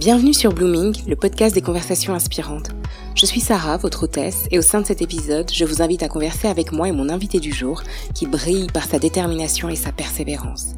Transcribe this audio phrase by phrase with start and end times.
[0.00, 2.70] Bienvenue sur Blooming, le podcast des conversations inspirantes.
[3.14, 6.08] Je suis Sarah, votre hôtesse, et au sein de cet épisode, je vous invite à
[6.08, 7.82] converser avec moi et mon invité du jour,
[8.14, 10.68] qui brille par sa détermination et sa persévérance.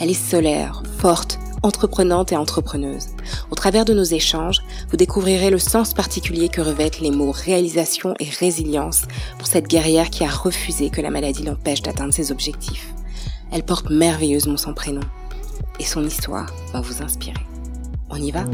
[0.00, 3.08] Elle est solaire, forte, entreprenante et entrepreneuse.
[3.50, 8.14] Au travers de nos échanges, vous découvrirez le sens particulier que revêtent les mots réalisation
[8.18, 9.02] et résilience
[9.36, 12.94] pour cette guerrière qui a refusé que la maladie l'empêche d'atteindre ses objectifs.
[13.52, 15.02] Elle porte merveilleusement son prénom
[15.78, 17.49] et son histoire va vous inspirer.
[18.10, 18.44] On y va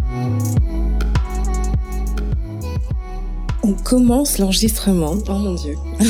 [3.62, 5.16] On commence l'enregistrement.
[5.28, 5.74] Oh mon dieu.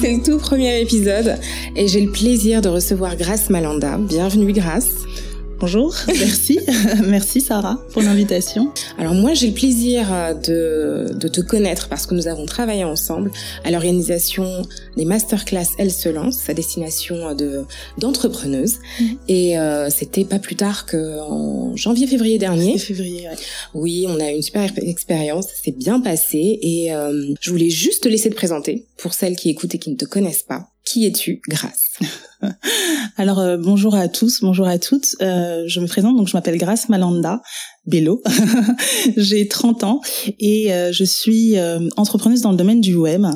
[0.00, 1.38] C'est le tout premier épisode
[1.76, 3.98] et j'ai le plaisir de recevoir Grace Malanda.
[3.98, 4.94] Bienvenue Grace.
[5.60, 6.60] Bonjour, merci,
[7.04, 8.72] merci Sarah pour l'invitation.
[8.96, 12.84] Alors moi j'ai le plaisir euh, de, de te connaître parce que nous avons travaillé
[12.84, 13.32] ensemble
[13.64, 14.62] à l'organisation
[14.96, 17.64] des masterclass Elle se lance à destination de
[17.98, 19.04] d'entrepreneuses mm.
[19.26, 22.78] et euh, c'était pas plus tard qu'en janvier-février dernier.
[22.78, 23.36] Février, ouais.
[23.74, 28.04] Oui, on a eu une super expérience, c'est bien passé et euh, je voulais juste
[28.04, 30.68] te laisser te présenter pour celles qui écoutent et qui ne te connaissent pas.
[30.84, 31.98] Qui es-tu, Grâce
[33.16, 35.16] Alors euh, bonjour à tous, bonjour à toutes.
[35.20, 37.42] Euh, je me présente donc je m'appelle Grace Malanda
[37.86, 38.22] Bello.
[39.16, 40.00] J'ai 30 ans
[40.38, 41.56] et euh, je suis
[41.96, 43.26] entrepreneuse dans le domaine du web.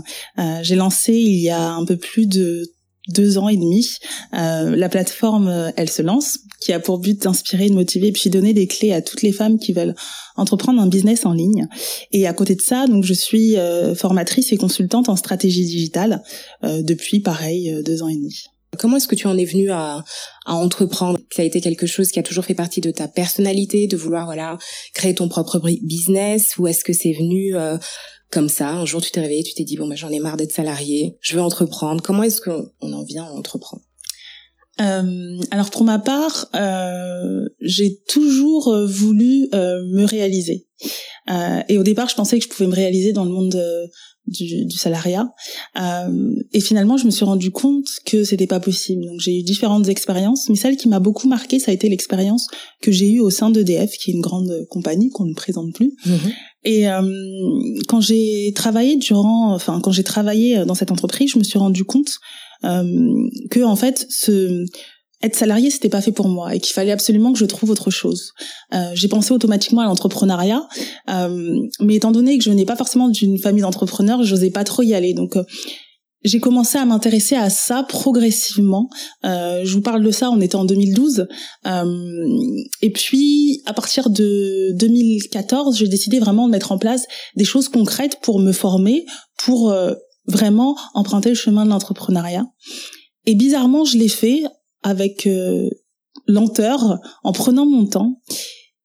[0.63, 2.71] J'ai lancé il y a un peu plus de
[3.09, 3.97] deux ans et demi
[4.33, 8.69] la plateforme Elle se lance qui a pour but d'inspirer, de motiver, puis donner des
[8.69, 9.97] clés à toutes les femmes qui veulent
[10.37, 11.67] entreprendre un business en ligne.
[12.13, 13.57] Et à côté de ça, donc je suis
[13.97, 16.23] formatrice et consultante en stratégie digitale
[16.63, 18.52] depuis pareil deux ans et demi.
[18.79, 20.03] Comment est-ce que tu en es venu à,
[20.47, 21.19] à entreprendre?
[21.31, 24.25] Ça a été quelque chose qui a toujours fait partie de ta personnalité, de vouloir
[24.25, 24.59] voilà
[24.95, 27.77] créer ton propre business, ou est-ce que c'est venu euh,
[28.31, 28.71] comme ça?
[28.71, 31.17] Un jour, tu t'es réveillé, tu t'es dit bon bah j'en ai marre d'être salarié,
[31.21, 32.03] je veux entreprendre.
[32.03, 33.83] Comment est-ce qu'on en vient à entreprendre?
[34.83, 40.67] Euh, alors pour ma part, euh, j'ai toujours euh, voulu euh, me réaliser.
[41.69, 43.63] et au départ, je pensais que je pouvais me réaliser dans le monde
[44.27, 45.33] du, du salariat.
[45.81, 49.05] Euh, et finalement, je me suis rendu compte que c'était pas possible.
[49.05, 52.47] Donc, j'ai eu différentes expériences, mais celle qui m'a beaucoup marqué, ça a été l'expérience
[52.81, 55.93] que j'ai eue au sein d'EDF, qui est une grande compagnie qu'on ne présente plus.
[56.07, 56.33] Mhm.
[56.65, 57.03] Et euh,
[57.89, 61.85] quand j'ai travaillé durant, enfin, quand j'ai travaillé dans cette entreprise, je me suis rendu
[61.85, 64.65] compte euh, que en fait, ce
[65.23, 67.91] être salarié c'était pas fait pour moi et qu'il fallait absolument que je trouve autre
[67.91, 68.33] chose.
[68.75, 70.67] Euh, j'ai pensé automatiquement à l'entrepreneuriat,
[71.11, 74.83] euh, mais étant donné que je n'ai pas forcément d'une famille d'entrepreneurs, j'osais pas trop
[74.83, 75.15] y aller.
[75.15, 75.45] Donc euh,
[76.25, 78.89] j'ai commencé à m'intéresser à ça progressivement.
[79.25, 81.27] Euh, je vous parle de ça, on était en 2012.
[81.67, 81.85] Euh,
[82.81, 87.69] et puis, à partir de 2014, j'ai décidé vraiment de mettre en place des choses
[87.69, 89.05] concrètes pour me former,
[89.37, 89.75] pour
[90.27, 92.47] vraiment emprunter le chemin de l'entrepreneuriat.
[93.27, 94.43] Et bizarrement, je l'ai fait
[94.83, 95.69] avec euh,
[96.27, 98.21] lenteur, en prenant mon temps.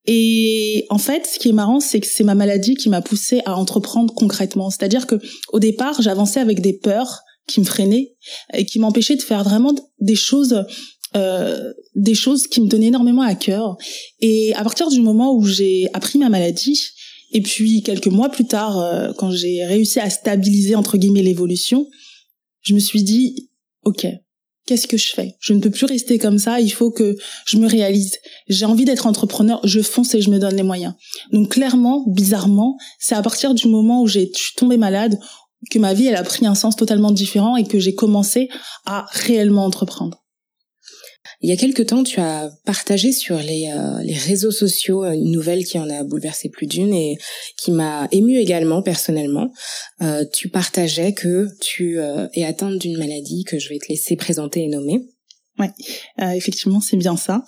[0.06, 3.42] Et en fait, ce qui est marrant, c'est que c'est ma maladie qui m'a poussé
[3.44, 4.70] à entreprendre concrètement.
[4.70, 5.16] C'est-à-dire que
[5.52, 8.14] au départ, j'avançais avec des peurs qui me freinaient
[8.54, 10.64] et qui m'empêchaient de faire vraiment des choses
[11.16, 13.76] euh, des choses qui me tenaient énormément à cœur.
[14.20, 16.78] Et à partir du moment où j'ai appris ma maladie,
[17.30, 21.86] et puis quelques mois plus tard, euh, quand j'ai réussi à stabiliser entre guillemets l'évolution,
[22.62, 23.50] je me suis dit,
[23.84, 24.06] ok,
[24.66, 25.36] qu'est-ce que je fais?
[25.40, 28.16] Je ne peux plus rester comme ça, il faut que je me réalise.
[28.48, 30.94] J'ai envie d'être entrepreneur, je fonce et je me donne les moyens.
[31.32, 35.18] Donc clairement, bizarrement, c'est à partir du moment où j'ai je suis tombée malade
[35.70, 38.48] que ma vie elle a pris un sens totalement différent et que j'ai commencé
[38.86, 40.22] à réellement entreprendre.
[41.40, 45.12] Il y a quelque temps, tu as partagé sur les, euh, les réseaux sociaux euh,
[45.12, 47.16] une nouvelle qui en a bouleversé plus d'une et
[47.56, 49.52] qui m'a émue également personnellement.
[50.02, 51.98] Euh, tu partageais que tu
[52.34, 55.00] es atteinte d'une maladie que je vais te laisser présenter et nommer.
[55.58, 55.70] Ouais,
[56.36, 57.42] effectivement, c'est bien ça.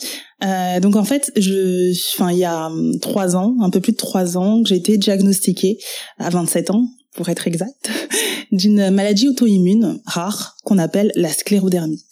[0.80, 3.96] donc en fait, je, enfin, il y a hum, trois ans, un peu plus de
[3.96, 5.78] trois ans, j'ai été diagnostiquée
[6.18, 7.90] à 27 ans, pour être exact,
[8.52, 12.04] d'une maladie auto-immune rare qu'on appelle la sclérodermie.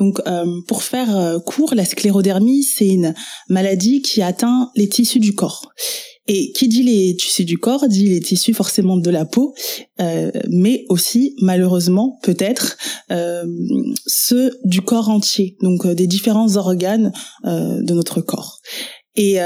[0.00, 3.14] Donc, euh, pour faire euh, court, la sclérodermie, c'est une
[3.50, 5.70] maladie qui atteint les tissus du corps.
[6.26, 9.54] Et qui dit les tissus du corps dit les tissus forcément de la peau,
[10.00, 12.76] euh, mais aussi malheureusement peut-être
[14.06, 17.10] ceux du corps entier, donc des différents organes
[17.42, 18.60] de notre corps.
[19.16, 19.38] Et,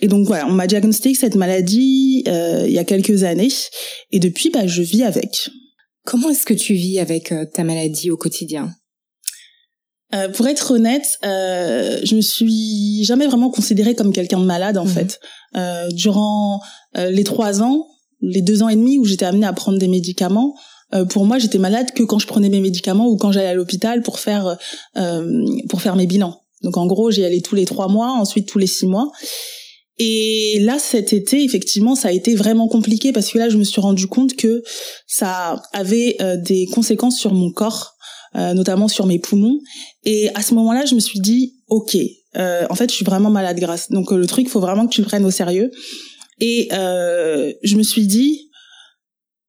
[0.00, 3.52] et, donc voilà, on m'a diagnostiqué cette maladie il y a quelques années,
[4.10, 5.50] et depuis, bah, je vis avec.
[6.06, 8.70] Comment est-ce que tu vis avec ta maladie au quotidien?
[10.14, 14.78] Euh, pour être honnête, euh, je me suis jamais vraiment considérée comme quelqu'un de malade
[14.78, 14.90] en mhm.
[14.90, 15.20] fait.
[15.56, 16.60] Euh, durant
[16.96, 17.86] euh, les trois ans,
[18.20, 20.54] les deux ans et demi où j'étais amenée à prendre des médicaments,
[20.94, 23.54] euh, pour moi j'étais malade que quand je prenais mes médicaments ou quand j'allais à
[23.54, 24.56] l'hôpital pour faire
[25.68, 26.40] pour faire mes bilans.
[26.62, 29.10] Donc en gros j'y allais tous les trois mois, ensuite tous les six mois.
[29.98, 33.62] Et là, cet été, effectivement, ça a été vraiment compliqué parce que là, je me
[33.62, 34.64] suis rendu compte que
[35.06, 37.93] ça avait euh, des conséquences sur mon corps,
[38.36, 39.58] euh, notamment sur mes poumons.
[40.04, 41.96] Et à ce moment-là, je me suis dit, ok,
[42.36, 43.90] euh, en fait, je suis vraiment malade grâce.
[43.90, 45.70] Donc le truc, faut vraiment que tu le prennes au sérieux.
[46.40, 48.50] Et je me suis dit,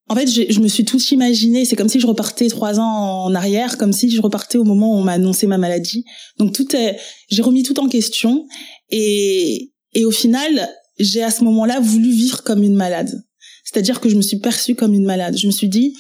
[0.08, 1.66] en fait, je, me suis tout imaginé.
[1.66, 4.94] C'est comme si je repartais trois ans en arrière, comme si je repartais au moment
[4.94, 6.06] où on m'a annoncé ma maladie.
[6.38, 7.00] Donc tout est,
[7.30, 8.46] j'ai remis tout en question
[8.92, 13.24] et et au final, j'ai à ce moment-là voulu vivre comme une malade.
[13.64, 15.38] C'est-à-dire que je me suis perçue comme une malade.
[15.38, 15.96] Je me suis dit,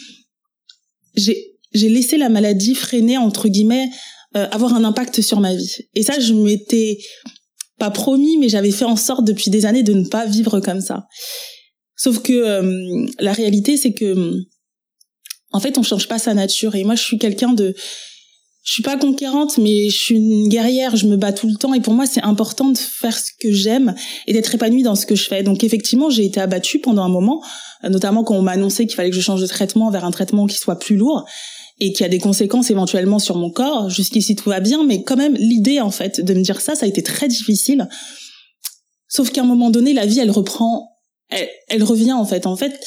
[1.15, 3.89] j'ai j'ai laissé la maladie freiner entre guillemets,
[4.35, 5.77] euh, avoir un impact sur ma vie.
[5.93, 6.97] Et ça, je m'étais
[7.77, 10.81] pas promis, mais j'avais fait en sorte depuis des années de ne pas vivre comme
[10.81, 11.07] ça.
[11.95, 14.45] Sauf que euh, la réalité, c'est que
[15.51, 16.75] en fait, on change pas sa nature.
[16.75, 17.73] Et moi, je suis quelqu'un de
[18.63, 20.95] je suis pas conquérante, mais je suis une guerrière.
[20.95, 23.51] Je me bats tout le temps, et pour moi, c'est important de faire ce que
[23.51, 23.93] j'aime
[24.25, 25.43] et d'être épanouie dans ce que je fais.
[25.43, 27.43] Donc, effectivement, j'ai été abattue pendant un moment,
[27.83, 30.11] euh, notamment quand on m'a annoncé qu'il fallait que je change de traitement vers un
[30.11, 31.25] traitement qui soit plus lourd
[31.79, 33.89] et qui a des conséquences éventuellement sur mon corps.
[33.89, 36.85] Jusqu'ici, tout va bien, mais quand même, l'idée, en fait, de me dire ça, ça
[36.85, 37.87] a été très difficile.
[39.07, 40.89] Sauf qu'à un moment donné, la vie, elle reprend,
[41.29, 42.45] elle, revient, en fait.
[42.47, 42.79] En fait,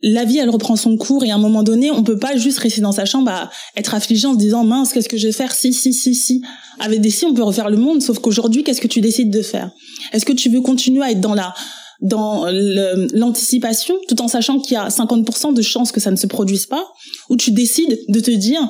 [0.00, 2.58] la vie elle reprend son cours et à un moment donné on peut pas juste
[2.58, 5.32] rester dans sa chambre à être affligé en se disant mince qu'est-ce que je vais
[5.32, 5.54] faire?
[5.54, 6.42] Si si si si
[6.80, 9.42] avec des si on peut refaire le monde sauf qu'aujourd'hui qu'est-ce que tu décides de
[9.42, 9.70] faire?
[10.12, 11.54] Est-ce que tu veux continuer à être dans la
[12.02, 12.46] dans
[13.14, 16.66] l'anticipation tout en sachant qu'il y a 50% de chances que ça ne se produise
[16.66, 16.86] pas
[17.30, 18.60] ou tu décides de te dire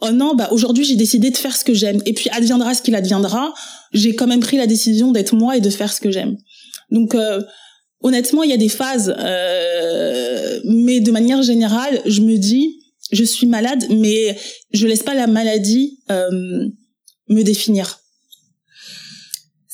[0.00, 2.82] oh non bah aujourd'hui j'ai décidé de faire ce que j'aime et puis adviendra ce
[2.82, 3.52] qu'il adviendra
[3.92, 6.36] j'ai quand même pris la décision d'être moi et de faire ce que j'aime
[6.90, 7.42] donc euh,
[8.02, 12.80] honnêtement, il y a des phases, euh, mais de manière générale, je me dis,
[13.10, 14.36] je suis malade, mais
[14.72, 16.68] je laisse pas la maladie euh,
[17.28, 18.00] me définir.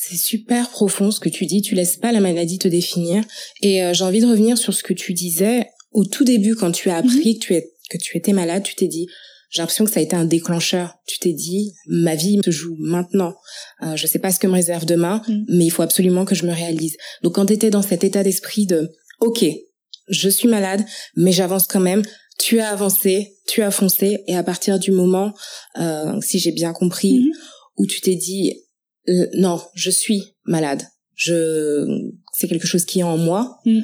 [0.08, 1.60] C'est super profond ce que tu dis.
[1.60, 3.25] Tu laisses pas la maladie te définir.
[3.60, 6.72] Et euh, j'ai envie de revenir sur ce que tu disais au tout début quand
[6.72, 7.34] tu as appris mhm.
[7.34, 8.62] que tu es que tu étais malade.
[8.62, 9.06] Tu t'es dit
[9.50, 10.94] j'ai l'impression que ça a été un déclencheur.
[11.06, 13.34] Tu t'es dit, ma vie se joue maintenant.
[13.82, 15.44] Euh, je sais pas ce que me réserve demain, mm.
[15.49, 16.96] mais il faut absolument que je me réalise.
[17.22, 18.90] Donc quand tu étais dans cet état d'esprit de,
[19.20, 19.44] ok,
[20.08, 20.84] je suis malade,
[21.16, 22.02] mais j'avance quand même.
[22.38, 25.32] Tu as avancé, tu as foncé, et à partir du moment,
[25.81, 27.32] euh, si j'ai bien compris, mm-hmm.
[27.78, 28.52] où tu t'es dit,
[29.08, 30.82] euh, non, je suis malade.
[31.14, 31.87] Je,
[32.32, 33.58] c'est quelque chose qui est en moi.
[33.64, 33.81] Mm.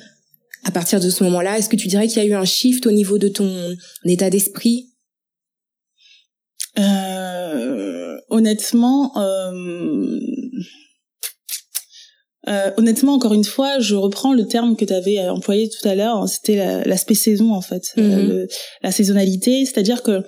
[0.64, 2.86] À partir de ce moment-là, est-ce que tu dirais qu'il y a eu un shift
[2.86, 3.76] au niveau de ton
[4.06, 4.88] état d'esprit?
[6.78, 10.20] Euh, honnêtement, euh,
[12.48, 15.94] euh, honnêtement, encore une fois, je reprends le terme que tu avais employé tout à
[15.94, 16.28] l'heure.
[16.28, 18.46] C'était l'aspect saison, en fait, mhm.
[18.82, 20.22] la saisonnalité, c'est-à-dire que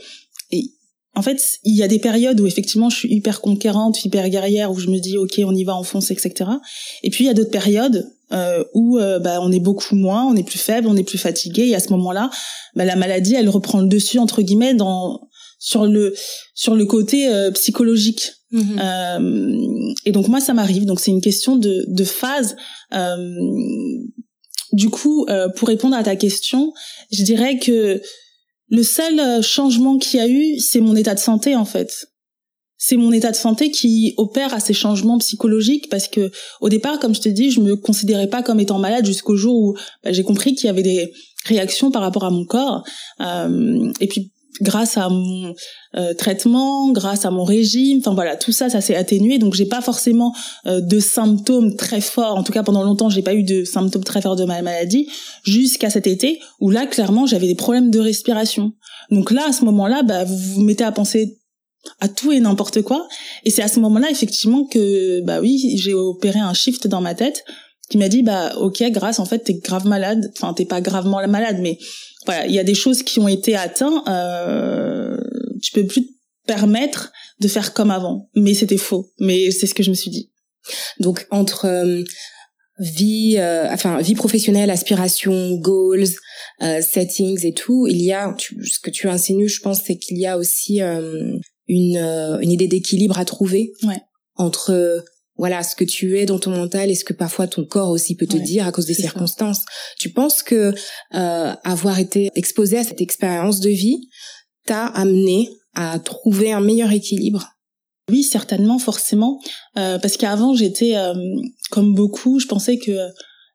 [1.16, 4.70] en fait, il y a des périodes où effectivement je suis hyper conquérante, hyper guerrière,
[4.70, 6.50] où je me dis ok, on y va, on fonce, etc.
[7.02, 10.36] Et puis il y a d'autres périodes euh, où bah, on est beaucoup moins, on
[10.36, 12.30] est plus faible, on est plus fatigué, et à ce moment-là,
[12.74, 15.26] bah, la maladie, elle reprend le dessus entre guillemets dans
[15.58, 16.14] sur le
[16.54, 18.32] sur le côté euh, psychologique.
[18.52, 18.80] Mhm.
[18.80, 20.84] Euh, et donc moi ça m'arrive.
[20.84, 22.56] Donc c'est une question de de phase.
[22.94, 23.16] Euh,
[24.72, 26.72] du coup, pour répondre à ta question,
[27.10, 28.02] je dirais que
[28.68, 32.08] le seul changement qu'il y a eu, c'est mon état de santé en fait.
[32.78, 36.30] C'est mon état de santé qui opère à ces changements psychologiques parce que
[36.60, 39.56] au départ, comme je te dis, je me considérais pas comme étant malade jusqu'au jour
[39.56, 41.10] où bah, j'ai compris qu'il y avait des
[41.46, 42.84] réactions par rapport à mon corps.
[43.20, 45.54] Euh, et puis grâce à mon
[45.96, 49.38] euh, traitement, grâce à mon régime, enfin voilà, tout ça, ça s'est atténué.
[49.38, 50.34] Donc j'ai pas forcément
[50.66, 52.36] euh, de symptômes très forts.
[52.36, 55.08] En tout cas, pendant longtemps, j'ai pas eu de symptômes très forts de ma maladie,
[55.44, 58.72] jusqu'à cet été où là, clairement, j'avais des problèmes de respiration.
[59.10, 61.38] Donc là, à ce moment-là, bah, vous vous mettez à penser
[62.00, 63.06] à tout et n'importe quoi.
[63.44, 67.14] Et c'est à ce moment-là, effectivement, que bah oui, j'ai opéré un shift dans ma
[67.14, 67.44] tête
[67.88, 70.32] qui m'a dit bah ok, grâce en fait, t'es grave malade.
[70.36, 71.78] Enfin, t'es pas gravement malade, mais
[72.26, 74.06] voilà, il y a des choses qui ont été atteintes.
[74.08, 75.16] Euh,
[75.62, 76.12] tu peux plus te
[76.46, 78.28] permettre de faire comme avant.
[78.34, 79.10] Mais c'était faux.
[79.18, 80.30] Mais c'est ce que je me suis dit.
[81.00, 82.02] Donc entre euh,
[82.78, 86.08] vie, euh, enfin vie professionnelle, aspiration, goals,
[86.62, 90.18] euh, settings et tout, il y a ce que tu insinues, je pense, c'est qu'il
[90.18, 91.18] y a aussi une
[91.68, 94.00] une idée d'équilibre à trouver ouais.
[94.36, 95.04] entre
[95.38, 98.16] voilà ce que tu es dans ton mental et ce que parfois ton corps aussi
[98.16, 99.64] peut te dire à cause des circonstances.
[99.98, 100.74] Tu penses que
[101.14, 104.08] euh, avoir été exposé à cette expérience de vie
[104.66, 107.52] t'a amené à trouver un meilleur équilibre?
[108.10, 109.40] Oui, certainement, forcément,
[109.76, 111.14] euh, parce qu'avant j'étais euh,
[111.70, 112.92] comme beaucoup, je pensais que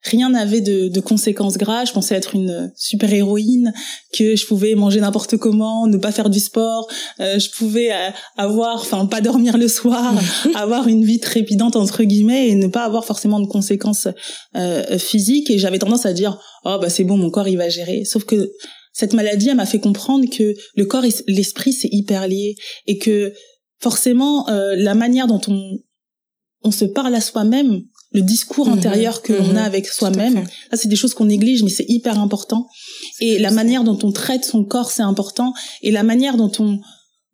[0.04, 1.88] rien n'avait de, de, conséquences graves.
[1.88, 3.74] Je pensais être une super héroïne,
[4.14, 6.88] que je pouvais manger n'importe comment, ne pas faire du sport,
[7.20, 10.14] euh, je pouvais euh, avoir, enfin pas dormir le soir,
[10.56, 14.08] avoir une vie trépidante entre guillemets et ne pas avoir forcément de conséquences
[14.56, 15.50] euh, physiques.
[15.50, 18.06] Et j'avais tendance à dire oh bah c'est bon, mon corps il va gérer.
[18.06, 18.52] Sauf que
[18.94, 22.56] cette maladie elle m'a fait comprendre que le corps et l'esprit c'est hyper lié
[22.88, 23.34] et que
[23.80, 25.78] forcément euh, la manière dont on
[26.64, 27.82] on se parle à soi-même
[28.12, 29.58] le discours intérieur que l'on a mhm.
[29.58, 30.44] avec soi-même.
[30.70, 32.68] Ça, c'est des choses qu'on néglige, mais c'est hyper important.
[33.20, 35.54] Et la manière dont on traite son corps, c'est important.
[35.82, 36.80] Et la manière dont on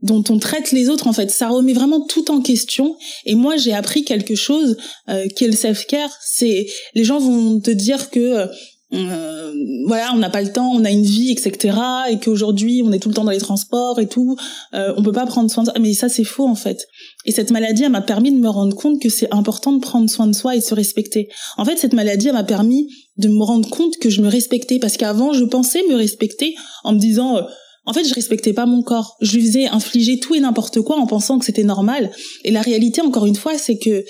[0.04, 2.96] dont on traite les autres, en fait, ça remet vraiment tout en question.
[3.26, 4.78] Et moi, j'ai appris quelque chose
[5.10, 6.16] euh, qui est le self-care.
[6.22, 8.48] C'est les gens vont te dire que euh,
[8.94, 9.54] euh,
[9.86, 11.78] voilà, on n'a pas le temps, on a une vie, etc.
[12.10, 14.38] Et qu'aujourd'hui, on est tout le temps dans les transports et tout.
[14.74, 15.72] Euh, on peut pas prendre soin de.
[15.80, 16.88] Mais ça, c'est faux en fait.
[17.28, 20.10] Et cette maladie, elle m'a permis de me rendre compte que c'est important de prendre
[20.10, 21.28] soin de soi et de se respecter.
[21.58, 24.80] En fait, cette maladie, elle m'a permis de me rendre compte que je me respectais
[24.80, 27.38] parce qu'avant, je pensais me respecter en me disant.
[27.38, 27.42] Euh,
[27.86, 29.16] en fait, je respectais pas mon corps.
[29.22, 32.12] Je lui faisais infliger tout et n'importe quoi en pensant que c'était normal.
[32.44, 34.04] Et la réalité, encore une fois, c'est que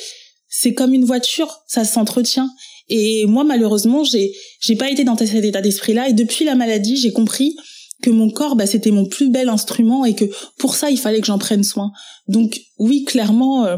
[0.49, 2.49] c'est comme une voiture, ça s'entretient.
[2.89, 6.09] Et moi, malheureusement, j'ai j'ai pas été dans cet état d'esprit-là.
[6.09, 7.55] Et depuis la maladie, j'ai compris
[8.01, 10.25] que mon corps, bah, c'était mon plus bel instrument et que
[10.57, 11.91] pour ça, il fallait que j'en prenne soin.
[12.27, 13.77] Donc oui, clairement, euh,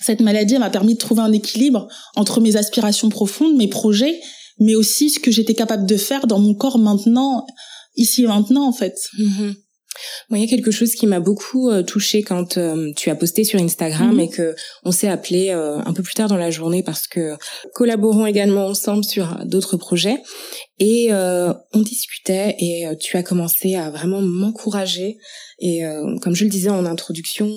[0.00, 4.18] cette maladie m'a permis de trouver un équilibre entre mes aspirations profondes, mes projets,
[4.58, 7.46] mais aussi ce que j'étais capable de faire dans mon corps maintenant,
[7.96, 8.96] ici et maintenant, en fait.
[9.18, 9.54] Mm-hmm.
[10.28, 13.14] Moi, il y a quelque chose qui m'a beaucoup euh, touchée quand euh, tu as
[13.14, 14.20] posté sur Instagram mhm.
[14.20, 17.34] et que on s'est appelé euh, un peu plus tard dans la journée parce que
[17.74, 20.16] collaborons également ensemble sur d'autres projets.
[20.80, 25.16] Et on discutait et tu as commencé à vraiment m'encourager.
[25.58, 25.82] Et
[26.22, 27.50] comme je le disais en introduction,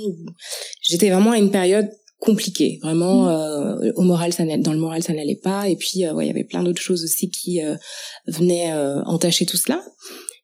[0.81, 3.93] j'étais vraiment à une période compliquée, vraiment mhm.
[3.95, 5.69] au moral ça dans le moral ça n'allait pas.
[5.69, 7.59] Et puis ouais, il y avait plein d'autres choses aussi qui
[8.25, 8.73] venaient
[9.05, 9.83] entacher tout cela.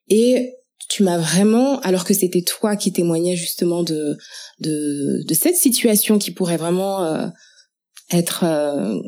[0.08, 0.54] Et
[0.88, 4.16] tu m'as vraiment, alors que c'était toi qui témoignais justement de
[4.60, 7.28] de, cette situation qui pourrait vraiment euh,
[8.10, 9.00] être euh,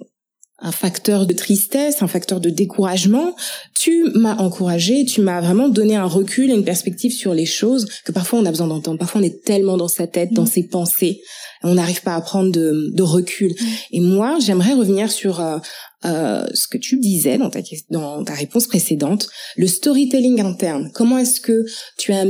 [0.62, 3.35] un facteur de tristesse, un facteur de découragement,
[3.75, 7.87] tu m'as encouragé, tu m'as vraiment donné un recul et une perspective sur les choses
[8.05, 8.99] que parfois on a besoin d'entendre.
[8.99, 10.49] Parfois on est tellement dans sa tête, dans mm.
[10.49, 11.23] ses pensées,
[11.62, 13.52] on n'arrive pas à prendre de, de recul.
[13.52, 13.67] Mm.
[13.93, 15.59] Et moi, j'aimerais revenir sur euh,
[16.05, 20.90] euh, ce que tu disais dans ta, dans ta réponse précédente, le storytelling interne.
[20.95, 21.64] Comment est-ce que
[21.97, 22.25] tu as...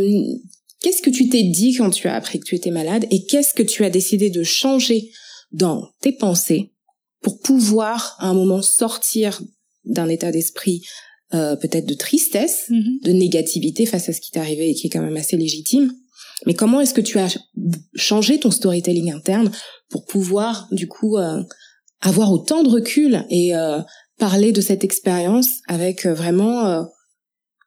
[0.82, 3.52] Qu'est-ce que tu t'es dit quand tu as appris que tu étais malade et qu'est-ce
[3.52, 5.10] que tu as décidé de changer
[5.52, 6.69] dans tes pensées
[7.22, 9.40] pour pouvoir à un moment sortir
[9.84, 10.82] d'un état d'esprit
[11.32, 13.04] euh, peut-être de tristesse, mm-hmm.
[13.04, 15.92] de négativité face à ce qui t'est arrivé et qui est quand même assez légitime.
[16.46, 17.36] Mais comment est-ce que tu as
[17.94, 19.50] changé ton storytelling interne
[19.90, 21.42] pour pouvoir du coup euh,
[22.00, 23.80] avoir autant de recul et euh,
[24.18, 26.82] parler de cette expérience avec euh, vraiment, euh,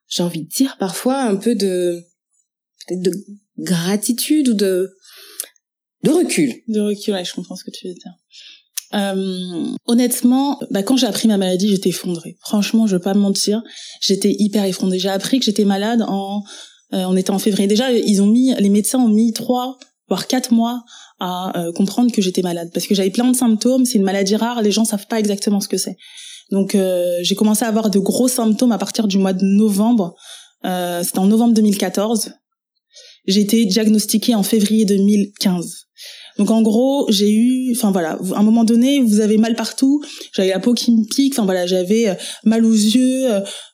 [0.07, 2.03] j'ai envie de dire parfois un peu de
[2.87, 3.11] peut-être de
[3.59, 4.95] gratitude ou de
[6.03, 6.53] de recul?
[6.67, 8.11] De recul, ouais, je comprends ce que tu veux dire.
[8.93, 12.37] Euh, honnêtement, bah, quand j'ai appris ma maladie, j'étais effondrée.
[12.41, 13.63] Franchement, je veux pas me mentir,
[14.01, 14.99] j'étais hyper effondrée.
[14.99, 16.43] J'ai appris que j'étais malade en,
[16.93, 17.67] euh, on était en février.
[17.67, 20.83] Déjà, ils ont mis, les médecins ont mis trois voire quatre mois
[21.19, 23.85] à euh, comprendre que j'étais malade parce que j'avais plein de symptômes.
[23.85, 25.97] C'est une maladie rare, les gens savent pas exactement ce que c'est.
[26.51, 30.15] Donc euh, j'ai commencé à avoir de gros symptômes à partir du mois de novembre.
[30.65, 32.33] Euh, C'était en novembre 2014.
[33.25, 35.82] J'ai été diagnostiquée en février 2015.
[36.37, 40.01] Donc en gros, j'ai eu, enfin voilà, à un moment donné, vous avez mal partout.
[40.33, 41.33] J'avais la peau qui me pique.
[41.33, 43.27] Enfin voilà, j'avais euh, mal aux yeux.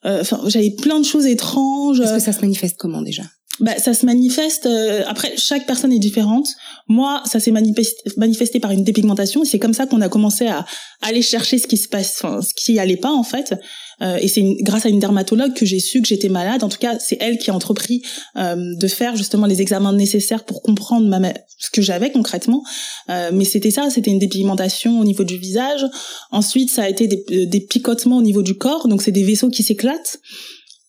[0.04, 2.00] Enfin j'avais plein de choses étranges.
[2.00, 3.24] Est-ce que ça se manifeste comment déjà?
[3.60, 4.66] Bah, ça se manifeste.
[4.66, 6.48] Euh, après, chaque personne est différente.
[6.88, 9.44] Moi, ça s'est manifesté, par une dépigmentation.
[9.44, 10.66] C'est comme ça qu'on a commencé à
[11.02, 13.56] aller chercher ce qui se passe, enfin, ce qui allait pas en fait.
[14.02, 16.64] Euh, et c'est grâce à une dermatologue que j'ai su que j'étais malade.
[16.64, 18.02] En tout cas, c'est elle qui a entrepris
[18.38, 22.64] euh, de faire justement les examens nécessaires pour comprendre ma, ce que j'avais concrètement.
[23.10, 25.86] Euh, mais c'était ça, c'était une dépigmentation au niveau du visage.
[26.32, 28.88] Ensuite, ça a été des, des picotements au niveau du corps.
[28.88, 30.20] Donc, c'est des vaisseaux qui s'éclatent.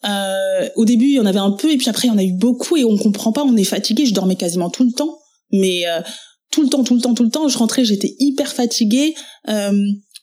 [0.05, 2.19] Euh, au début, il y en avait un peu, et puis après, il y en
[2.19, 4.07] a eu beaucoup, et on comprend pas, on est fatigué.
[4.07, 5.19] Je dormais quasiment tout le temps,
[5.53, 6.01] mais euh,
[6.51, 7.49] tout le temps, tout le temps, tout le temps.
[7.49, 9.15] Je rentrais, j'étais hyper fatiguée.
[9.49, 9.73] Euh,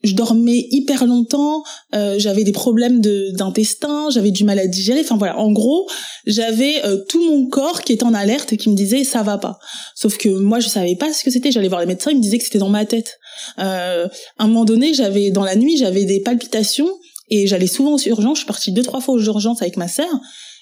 [0.04, 1.64] je dormais hyper longtemps.
[1.96, 5.00] Euh, j'avais des problèmes d'intestin, j'avais du mal à digérer.
[5.02, 5.90] Enfin voilà, en gros,
[6.26, 9.38] j'avais euh, tout mon corps qui était en alerte et qui me disait ça va
[9.38, 9.58] pas.
[9.96, 11.52] Sauf que moi, je savais pas ce que c'était.
[11.52, 13.18] J'allais voir les médecins, ils me disaient que c'était dans ma tête.
[13.58, 14.08] à
[14.38, 16.90] un moment donné, j'avais dans la nuit, j'avais des palpitations
[17.30, 19.88] et j'allais souvent aux urgences, je suis partie deux, trois fois aux urgences avec ma
[19.88, 20.10] sœur,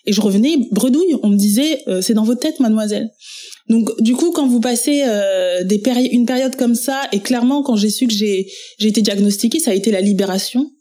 [0.05, 3.09] et je revenais bredouille, on me disait, euh, c'est dans votre tête, mademoiselle.
[3.69, 5.81] Donc du coup, quand vous passez euh, des
[6.11, 8.47] une période comme ça, et clairement, quand j'ai su que j'ai,
[8.79, 10.71] été diagnostiquée, ça a été la libération.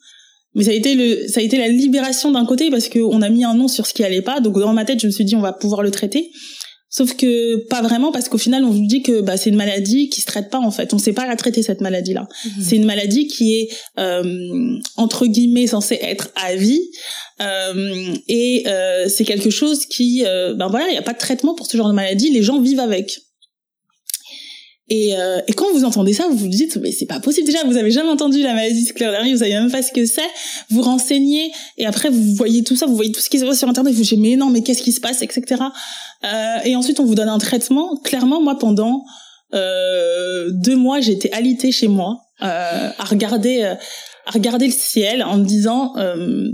[0.55, 3.23] mais ça a été le ça a été la libération d'un côté parce que on
[3.23, 5.11] a mis un nom sur ce qui allait pas donc dans ma tête je me
[5.11, 6.31] suis dit on va pouvoir le traiter
[6.95, 10.09] sauf que pas vraiment parce qu'au final on vous dit que bah c'est une maladie
[10.11, 10.95] qui se traite pas en fait.
[10.95, 12.63] On sait pas la traiter cette maladie là mhm.
[12.63, 16.83] c'est une maladie qui est euh, entre guillemets censée être à vie.
[17.43, 21.19] Euh, et euh, c'est quelque chose qui euh, ben voilà il y a pas de
[21.19, 22.31] traitement pour ce genre de maladie.
[22.31, 23.19] Les gens vivent avec
[24.88, 27.47] et, euh, et, quand vous entendez ça, vous vous dites mais c'est pas possible.
[27.47, 30.21] Déjà, vous avez jamais entendu la maladie sclérodermie, vous savez même pas ce que c'est.
[30.71, 33.59] Vous renseignez et après vous voyez tout ça, vous voyez tout ce qui se passe
[33.59, 33.95] sur internet.
[33.95, 35.62] Vous dites mais non, mais qu'est-ce qui se passe, etc.
[36.25, 37.97] Euh, et ensuite on vous donne un traitement.
[38.05, 39.05] Clairement, moi pendant
[39.55, 43.75] euh, deux mois, j'étais alitée chez moi euh, à regarder euh,
[44.26, 46.50] à regarder le ciel en me disant euh,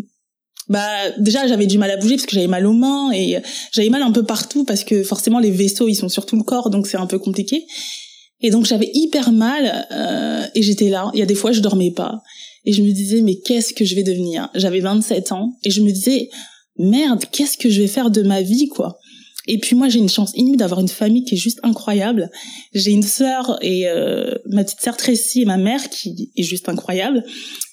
[0.69, 3.39] bah déjà j'avais du mal à bouger parce que j'avais mal aux mains et
[3.73, 6.43] j'avais mal un peu partout parce que forcément les vaisseaux ils sont sur tout le
[6.43, 7.67] corps donc c'est un peu compliqué
[8.43, 11.11] et donc j'avais hyper mal euh, et j'étais là.
[11.15, 12.23] Il y a des fois je dormais pas
[12.65, 14.49] et je me disais mais qu'est-ce que je vais devenir?
[14.55, 16.31] J'avais 27 ans et je me disais
[16.79, 18.99] merde qu'est-ce que je vais faire de ma vie quoi?
[19.47, 22.31] Et puis moi j'ai une chance inouïe d'avoir une famille qui est juste incroyable.
[22.73, 26.69] J'ai une sœur et euh, ma petite sœur Tracy et ma mère qui est juste
[26.69, 27.25] incroyable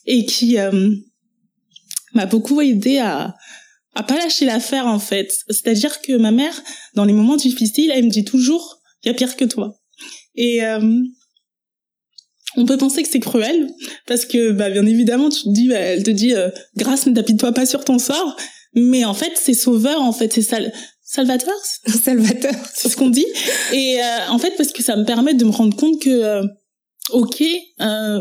[0.06, 0.90] et qui euh,
[2.14, 3.36] m'a beaucoup aidé à
[3.96, 5.34] à pas lâcher l'affaire en fait.
[5.50, 6.62] C'est-à-dire que ma mère
[6.94, 9.78] dans les moments difficiles elle me dit toujours il y a pire que toi.
[10.38, 10.79] Et euh,
[12.56, 13.70] on peut penser que c'est cruel
[14.06, 17.13] parce que bah bien évidemment tu te dis bah, elle te dit euh, grâce ne
[17.13, 18.38] t'appuie-toi pas sur ton sort
[18.74, 20.72] mais en fait c'est sauveur en fait c'est sal
[21.03, 21.56] salvateur
[21.88, 22.53] salvateur.
[22.74, 23.25] c'est ce qu'on dit.
[23.74, 26.41] Et euh, en fait parce que ça me permet de me rendre compte que
[27.10, 27.44] ok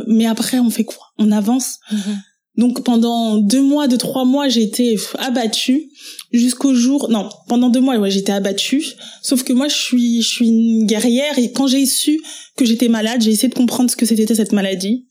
[0.08, 1.04] mais après on fait quoi?
[1.18, 1.78] On avance.
[1.92, 2.16] Mm-hmm.
[2.56, 5.90] Donc pendant deux mois, deux trois mois, j'ai été abattue
[6.32, 7.08] jusqu'au jour.
[7.10, 8.82] Non, pendant deux mois, ouais, j'étais abattue.
[9.22, 12.20] Sauf que moi, je suis, je suis une guerrière et quand j'ai su
[12.56, 15.06] que j'étais malade, j'ai essayé de comprendre ce que c'était cette maladie.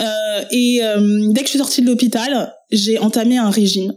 [0.00, 3.92] Euh, et euh, dès que je suis sortie de l'hôpital, j'ai entamé un régime.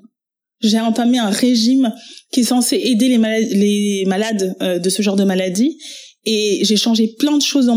[0.62, 1.94] J'ai entamé un régime
[2.32, 5.78] qui est censé aider les malades, les malades euh, de ce genre de maladie
[6.26, 7.76] et j'ai changé plein de choses dans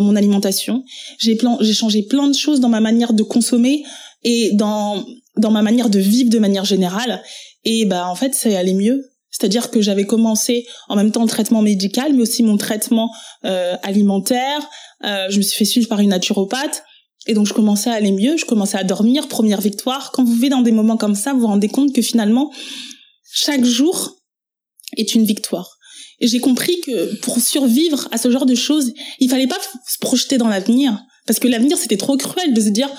[0.00, 0.82] mon alimentation.
[1.18, 3.82] J'ai j'ai changé plein de choses dans ma manière de consommer,
[4.22, 5.04] et dans
[5.36, 7.22] dans ma manière de vivre de manière générale
[7.64, 9.04] et bah en fait ça allait mieux.
[9.30, 13.10] C'est-à-dire que j'avais commencé en même temps le traitement médical mais aussi mon traitement
[13.44, 14.68] euh, alimentaire.
[15.04, 16.82] Euh, je me suis fait suivre par une naturopathe.
[17.26, 18.36] Et donc je commençais à aller mieux.
[18.36, 19.28] Je commençais à dormir.
[19.28, 20.10] Première victoire.
[20.12, 22.50] Quand vous vivez dans des moments comme ça vous vous rendez compte que finalement
[23.32, 24.16] chaque jour
[24.96, 25.78] est une victoire.
[26.18, 29.98] Et j'ai compris que pour survivre à ce genre de choses il fallait pas se
[30.00, 30.98] projeter dans l'avenir.
[31.26, 32.90] Parce que l'avenir c'était trop cruel de se dire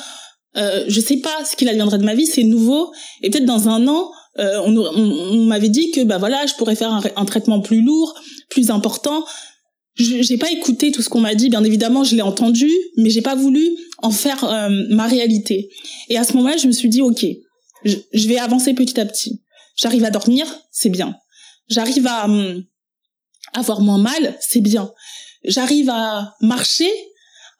[0.57, 2.91] euh, je sais pas ce qu'il adviendrait de ma vie, c'est nouveau.
[3.21, 6.75] Et peut-être dans un an, euh, on, on, m'avait dit que bah voilà, je pourrais
[6.75, 8.13] faire un, traitement plus lourd,
[8.49, 9.25] plus important.
[9.95, 11.49] J'ai pas écouté tout ce qu'on m'a dit.
[11.49, 15.69] Bien évidemment, je l'ai entendu, mais j'ai pas voulu en faire euh, ma réalité.
[16.09, 17.25] Et à ce moment-là, je me suis dit ok,
[17.83, 19.41] je, je vais avancer petit à petit.
[19.75, 21.15] J'arrive à dormir, c'est bien.
[21.69, 22.63] J'arrive à hum,
[23.53, 24.91] avoir moins mal, c'est bien.
[25.43, 26.91] J'arrive à marcher,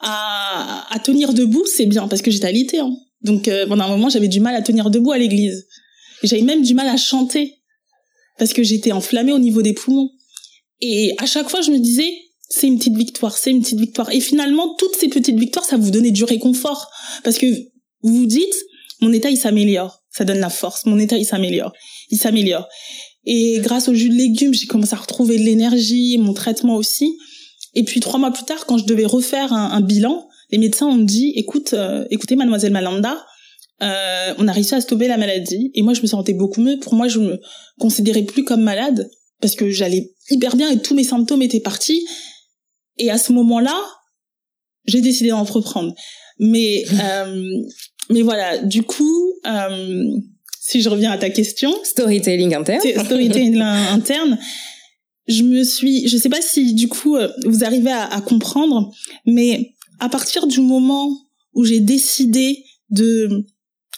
[0.01, 2.79] à, à tenir debout, c'est bien parce que j'étais alitée.
[2.79, 2.95] Hein.
[3.23, 5.67] Donc euh, pendant un moment, j'avais du mal à tenir debout à l'église.
[6.23, 7.55] J'avais même du mal à chanter
[8.37, 10.09] parce que j'étais enflammée au niveau des poumons.
[10.81, 12.11] Et à chaque fois, je me disais,
[12.49, 14.11] c'est une petite victoire, c'est une petite victoire.
[14.11, 16.89] Et finalement, toutes ces petites victoires, ça vous donnait du réconfort
[17.23, 17.45] parce que
[18.03, 18.55] vous vous dites,
[18.99, 20.85] mon état il s'améliore, ça donne la force.
[20.85, 21.73] Mon état il s'améliore,
[22.09, 22.67] il s'améliore.
[23.25, 27.17] Et grâce au jus de légumes, j'ai commencé à retrouver de l'énergie, mon traitement aussi.
[27.73, 30.87] Et puis trois mois plus tard, quand je devais refaire un, un bilan, les médecins
[30.87, 33.25] ont dit écoute, euh, écoutez, mademoiselle Malanda,
[33.81, 35.71] euh, on a réussi à stopper la maladie.
[35.73, 36.77] Et moi, je me sentais beaucoup mieux.
[36.79, 37.39] Pour moi, je me
[37.79, 42.05] considérais plus comme malade parce que j'allais hyper bien et tous mes symptômes étaient partis.
[42.97, 43.75] Et à ce moment-là,
[44.85, 45.95] j'ai décidé d'entreprendre.
[46.39, 47.45] Mais euh,
[48.09, 50.05] mais voilà, du coup, euh,
[50.59, 54.37] si je reviens à ta question, storytelling interne, storytelling interne
[55.27, 58.91] je me suis, je sais pas si du coup euh, vous arrivez à, à comprendre,
[59.25, 61.15] mais à partir du moment
[61.53, 63.45] où j'ai décidé de,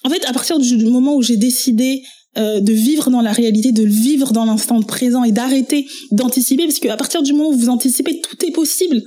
[0.04, 2.02] en fait, à partir du moment où j'ai décidé
[2.36, 6.78] euh, de vivre dans la réalité, de vivre dans l'instant présent et d'arrêter d'anticiper, parce
[6.78, 9.02] qu'à partir du moment où vous anticipez, tout est possible.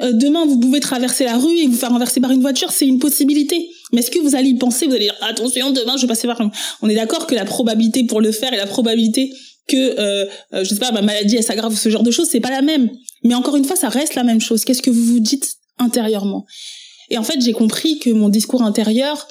[0.00, 2.86] Euh, demain, vous pouvez traverser la rue et vous faire renverser par une voiture, c'est
[2.86, 3.68] une possibilité.
[3.92, 6.26] Mais est-ce que vous allez y penser Vous allez dire attention, demain je vais passer
[6.26, 6.40] par.
[6.80, 9.32] On est d'accord que la probabilité pour le faire et la probabilité
[9.70, 12.40] que euh, euh, je sais pas ma maladie elle s'aggrave ce genre de choses c'est
[12.40, 12.90] pas la même
[13.24, 16.44] mais encore une fois ça reste la même chose qu'est-ce que vous vous dites intérieurement?
[17.10, 19.28] Et en fait j'ai compris que mon discours intérieur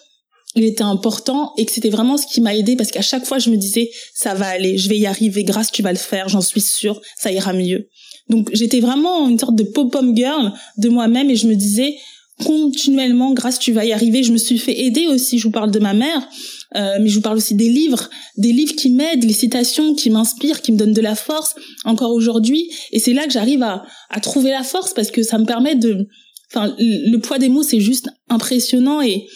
[0.55, 3.39] il était important et que c'était vraiment ce qui m'a aidé parce qu'à chaque fois
[3.39, 6.29] je me disais ça va aller je vais y arriver grâce tu vas le faire
[6.29, 7.89] j'en suis sûre ça ira mieux
[8.29, 11.95] donc j'étais vraiment une sorte de pop-up girl de moi-même et je me disais
[12.43, 14.23] continuellement, grâce tu vas y arriver.
[14.23, 15.37] Je me suis fait aider aussi.
[15.39, 16.27] Je vous parle de ma mère,
[16.75, 20.09] euh, mais je vous parle aussi des livres, des livres qui m'aident, les citations qui
[20.09, 22.69] m'inspirent, qui me donnent de la force encore aujourd'hui.
[22.91, 25.75] Et c'est là que j'arrive à, à trouver la force parce que ça me permet
[25.75, 26.07] de,
[26.53, 29.27] enfin, le poids des mots c'est juste impressionnant et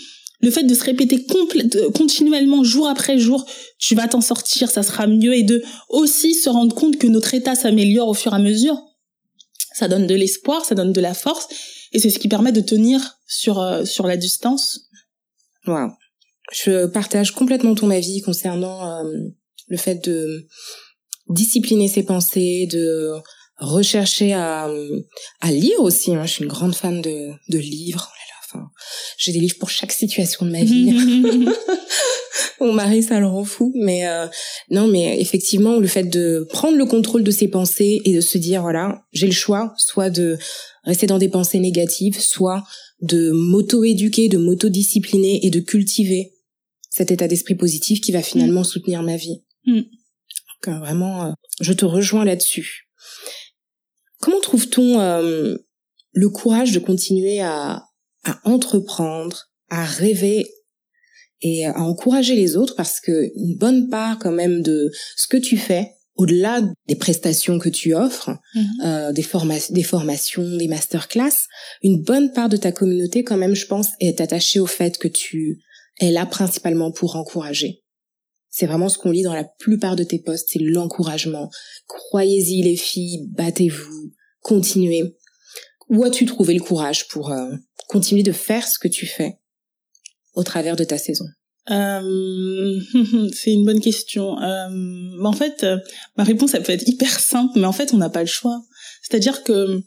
[0.43, 1.25] le fait de se répéter
[1.95, 3.45] continuellement jour après jour,
[3.79, 7.33] tu vas t'en sortir, ça sera mieux et de aussi se rendre compte que notre
[7.33, 8.77] état s'améliore au fur et à mesure.
[9.73, 11.47] Ça donne de l'espoir, ça donne de la force
[11.93, 14.81] et c'est ce qui permet de tenir sur euh, sur la distance.
[15.65, 15.91] Wow.
[16.53, 19.03] Je partage complètement ton avis concernant euh,
[19.67, 20.47] le fait de
[21.29, 23.11] discipliner ses pensées, de
[23.57, 24.69] rechercher à,
[25.41, 26.11] à lire aussi.
[26.11, 28.11] Moi, je suis une grande fan de, de livres.
[28.11, 28.65] Oh enfin,
[29.17, 31.47] j'ai des livres pour chaque situation de ma vie.
[32.59, 33.73] Mon mari, ça le rend fou.
[33.75, 34.27] Mais euh,
[34.69, 38.37] non, mais effectivement, le fait de prendre le contrôle de ses pensées et de se
[38.37, 40.37] dire, voilà, j'ai le choix, soit de
[40.83, 42.63] rester dans des pensées négatives, soit
[43.01, 46.32] de m'auto-éduquer, de m'auto-discipliner et de cultiver
[46.93, 48.65] cet état d'esprit positif qui va finalement mm.
[48.65, 49.43] soutenir ma vie.
[49.65, 49.81] Mm.
[49.81, 52.87] Donc euh, vraiment, euh, je te rejoins là-dessus.
[54.21, 55.57] Comment trouve-t-on euh,
[56.11, 57.83] le courage de continuer à,
[58.23, 60.45] à entreprendre, à rêver
[61.41, 62.75] et à encourager les autres?
[62.75, 67.57] Parce que une bonne part quand même de ce que tu fais au-delà des prestations
[67.57, 68.65] que tu offres, mhm.
[68.85, 69.25] euh, des,
[69.71, 71.47] des formations, des masterclass,
[71.81, 75.07] une bonne part de ta communauté quand même, je pense, est attachée au fait que
[75.07, 75.62] tu
[75.99, 77.83] es là principalement pour encourager.
[78.49, 81.49] C'est vraiment ce qu'on lit dans la plupart de tes posts, c'est l'encouragement.
[81.87, 85.17] Croyez-y les filles, battez-vous, continuez.
[85.89, 87.51] Où as-tu trouvé le courage pour euh,
[87.87, 89.39] continuer de faire ce que tu fais
[90.35, 91.25] au travers de ta saison?
[91.71, 92.79] Euh,
[93.33, 94.39] c'est une bonne question.
[94.39, 95.77] Euh, en fait, euh,
[96.17, 98.61] ma réponse, elle peut être hyper simple, mais en fait, on n'a pas le choix.
[99.01, 99.81] C'est-à-dire que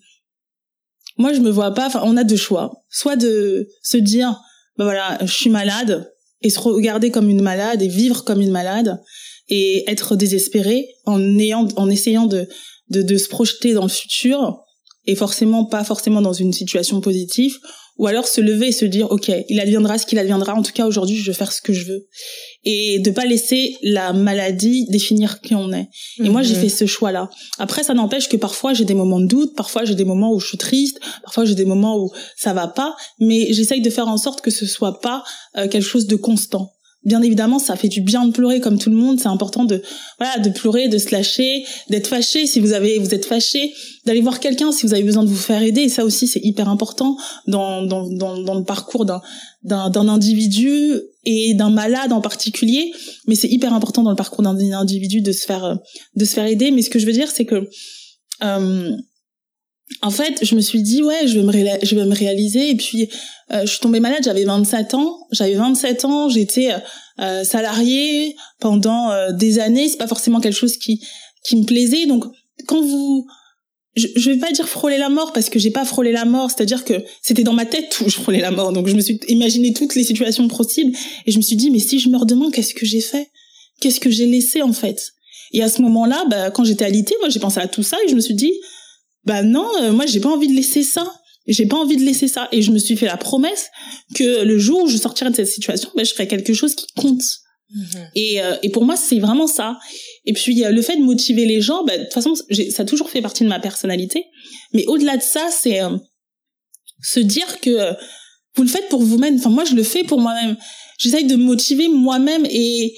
[1.18, 1.86] moi, je me vois pas.
[1.86, 2.84] Enfin, on a deux choix.
[2.88, 4.40] Soit de se dire,
[4.78, 6.12] bah voilà, je suis malade,
[6.42, 9.00] et se regarder comme une malade et vivre comme une malade
[9.48, 12.48] et être désespéré en ayant, en essayant de,
[12.90, 14.60] de, de se projeter dans le futur
[15.06, 17.56] et forcément pas forcément dans une situation positive
[17.98, 20.54] ou alors se lever et se dire ok il adviendra ce qu'il adviendra.
[20.54, 22.06] En tout cas aujourd'hui je vais faire ce que je veux.
[22.64, 25.88] Et de pas laisser la maladie définir qui on est.
[26.22, 26.60] Et moi j'ai mhm.
[26.62, 29.84] fait ce choix là après ça n'empêche que parfois j'ai des moments de doute parfois
[29.84, 32.96] j'ai des moments où je suis triste parfois j'ai des moments où ça va pas.
[33.20, 35.24] Mais j'essaye de faire en sorte que ce soit pas
[35.56, 36.75] euh, quelque chose de constant
[37.06, 39.18] bien évidemment, ça fait du bien de pleurer comme tout le monde.
[39.20, 39.80] C'est important de
[40.18, 43.72] voilà, de pleurer, de se lâcher, d'être fâché si vous avez vous êtes fâché,
[44.04, 45.82] d'aller voir quelqu'un si vous avez besoin de vous faire aider.
[45.82, 47.16] Et ça aussi, c'est hyper important
[47.46, 49.22] dans dans dans, dans le parcours d'un
[49.62, 52.92] d'un d'un individu et d'un malade en particulier.
[53.28, 55.78] Mais c'est hyper important dans le parcours d'un individu de se faire
[56.16, 56.72] de se faire aider.
[56.72, 57.68] Mais ce que je veux dire, c'est que
[58.42, 58.96] euh,
[60.02, 62.70] en fait, je me suis dit ouais, je vais me je vais me réaliser.
[62.70, 63.08] Et puis
[63.52, 66.70] euh, je suis tombée malade, j'avais 27 ans, j'avais 27 ans, j'étais
[67.20, 71.04] euh, salariée pendant euh, des années, c'est pas forcément quelque chose qui
[71.44, 72.06] qui me plaisait.
[72.06, 72.24] Donc
[72.66, 73.26] quand vous
[73.94, 76.50] je, je vais pas dire frôler la mort parce que j'ai pas frôlé la mort,
[76.50, 78.72] c'est-à-dire que c'était dans ma tête où je frôlais la mort.
[78.72, 80.96] Donc je me suis imaginé toutes les situations possibles.
[81.26, 83.30] Et je me suis dit mais si je meurs demain, qu'est-ce que j'ai fait?
[83.80, 85.12] Qu'est-ce que j'ai laissé en fait?
[85.52, 87.96] Et à ce moment-là, bah, quand j'étais alitée, moi j'ai pensé à tout ça.
[88.04, 88.52] Et je me suis dit
[89.26, 91.12] bah non, euh, moi j'ai pas envie de laisser ça.
[91.48, 92.48] J'ai pas envie de laisser ça.
[92.52, 93.68] Et je me suis fait la promesse
[94.14, 96.86] que le jour où je sortirai de cette situation, bah, je ferai quelque chose qui
[96.96, 97.22] compte.
[97.72, 98.08] Mm-hmm.
[98.14, 99.78] Et, euh, et pour moi, c'est vraiment ça.
[100.24, 103.10] Et puis le fait de motiver les gens, bah, de toute façon, ça a toujours
[103.10, 104.24] fait partie de ma personnalité.
[104.72, 105.96] Mais au-delà de ça, c'est euh,
[107.02, 107.92] se dire que
[108.56, 109.36] vous le faites pour vous-même.
[109.36, 110.56] Enfin, moi, je le fais pour moi-même.
[110.98, 112.94] J'essaye de motiver moi-même et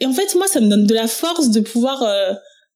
[0.00, 2.02] et en fait, moi, ça me donne de la force de pouvoir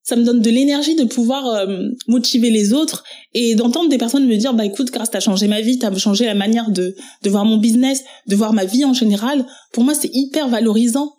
[0.06, 3.02] ça me donne de l'énergie de pouvoir euh, motiver les autres
[3.34, 6.24] et d'entendre des personnes me dire bah écoute grâce t'as changé ma vie t'as changé
[6.26, 9.44] la manière de de voir mon business de voir ma vie en général.
[9.72, 11.12] Pour moi c'est hyper valorisant.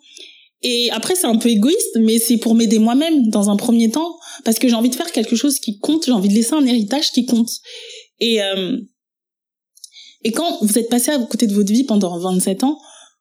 [0.62, 4.16] Et après c'est un peu égoïste mais c'est pour m'aider moi-même dans un premier temps
[4.44, 6.64] parce que j'ai envie de faire quelque chose qui compte j'ai envie de laisser un
[6.64, 7.50] héritage qui compte.
[8.20, 8.78] Et euh,
[10.24, 12.78] et quand vous êtes passé à côté de votre vie pendant 27 ans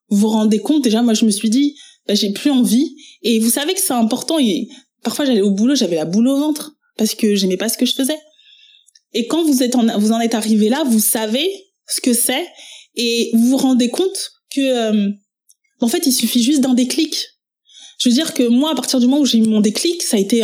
[0.09, 1.75] vous vous rendez compte déjà moi je me suis dit
[2.07, 2.95] bah, j'ai plus envie.
[3.21, 4.39] Et vous savez que c'est important
[5.03, 7.85] Parfois, j'allais au boulot, j'avais la boule au ventre parce que j'aimais pas ce que
[7.85, 8.17] je faisais.
[9.13, 11.49] Et quand vous êtes en, vous en êtes arrivé là, vous savez
[11.87, 12.45] ce que c'est
[12.95, 15.11] et vous vous rendez compte que, euh,
[15.79, 17.17] en fait, il suffit juste d'un déclic.
[17.99, 20.17] Je veux dire que moi, à partir du moment où j'ai eu mon déclic, ça
[20.17, 20.43] a été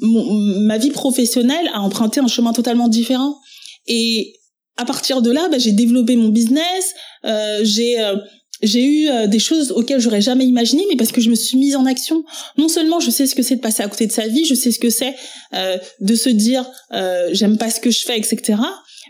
[0.00, 3.38] ma vie professionnelle a emprunté un chemin totalement différent.
[3.86, 4.34] Et
[4.76, 8.16] à partir de là, bah, j'ai développé mon business, euh, j'ai euh,
[8.62, 11.56] j'ai eu euh, des choses auxquelles j'aurais jamais imaginé, mais parce que je me suis
[11.56, 12.24] mise en action.
[12.58, 14.54] Non seulement je sais ce que c'est de passer à côté de sa vie, je
[14.54, 15.14] sais ce que c'est
[15.54, 18.58] euh, de se dire euh, j'aime pas ce que je fais, etc.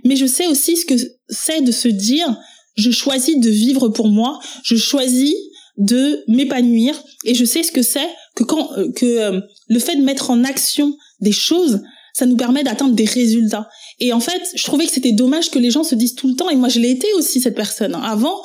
[0.04, 0.94] Mais je sais aussi ce que
[1.28, 2.36] c'est de se dire
[2.76, 5.34] je choisis de vivre pour moi, je choisis
[5.76, 10.30] de m'épanouir, et je sais ce que c'est que quand que le fait de mettre
[10.30, 11.80] en action des choses,
[12.12, 13.68] ça nous permet d'atteindre des résultats.
[13.98, 16.34] Et en fait, je trouvais que c'était dommage que les gens se disent tout le
[16.34, 17.94] temps, et moi je l'ai été aussi cette personne.
[17.94, 18.42] Avant,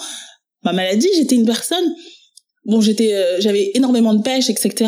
[0.66, 1.96] ma maladie, j'étais une personne
[2.66, 4.88] bon j'étais euh, j'avais énormément de pêche etc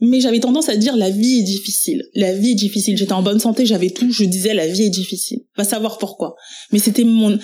[0.00, 2.04] mais j'avais tendance à dire la vie est difficile.
[2.14, 2.96] La vie est difficile.
[2.96, 5.40] J'étais en bonne santé j'avais tout je disais la vie est difficile.
[5.56, 6.36] Va savoir pourquoi.
[6.72, 7.38] Mais c'était mon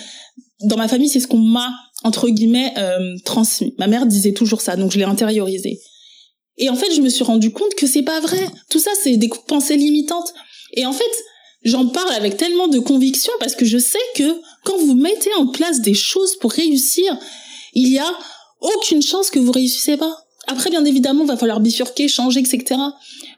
[0.61, 3.75] dans ma famille c'est ce qu'on m'a entre guillemets euh, transmis.
[3.79, 5.81] Ma mère disait toujours ça donc je l'ai intériorisé.
[6.57, 8.47] Et en fait je me suis rendu compte que c'est pas vrai.
[8.71, 10.33] Tout ça c'est des pensées limitantes.
[10.75, 11.05] Et en fait
[11.65, 15.49] j'en parle avec tellement de conviction parce que je sais que quand vous mettez en
[15.49, 17.19] place des choses pour réussir
[17.75, 18.11] il y a
[18.61, 20.25] aucune chance que vous réussissez pas.
[20.47, 22.81] Après, bien évidemment, va falloir bifurquer, changer, etc.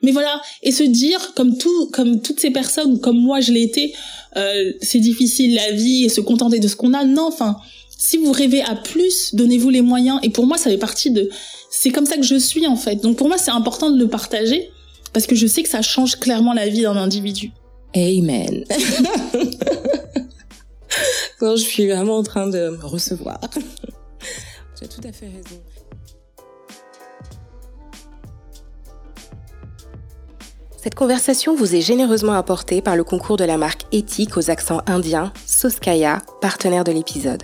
[0.02, 3.62] Mais voilà, et se dire, comme tout, comme toutes ces personnes, comme moi je l'ai
[3.62, 3.94] été,
[4.36, 7.04] euh, c'est difficile la vie et se contenter de ce qu'on a.
[7.04, 7.56] Non, enfin,
[7.96, 10.18] si vous rêvez à plus, donnez-vous les moyens.
[10.22, 11.30] Et pour moi, ça fait partie de,
[11.70, 12.96] c'est comme ça que je suis en fait.
[12.96, 14.70] Donc pour moi, c'est important de le partager
[15.12, 17.52] parce que je sais que ça change clairement la vie d'un individu.
[17.94, 18.64] Amen.
[21.38, 23.40] Quand je suis vraiment en train de recevoir.
[24.76, 25.62] Tu as tout à fait raison.
[30.76, 34.82] Cette conversation vous est généreusement apportée par le concours de la marque éthique aux accents
[34.86, 37.42] indiens, Soskaya, partenaire de l'épisode.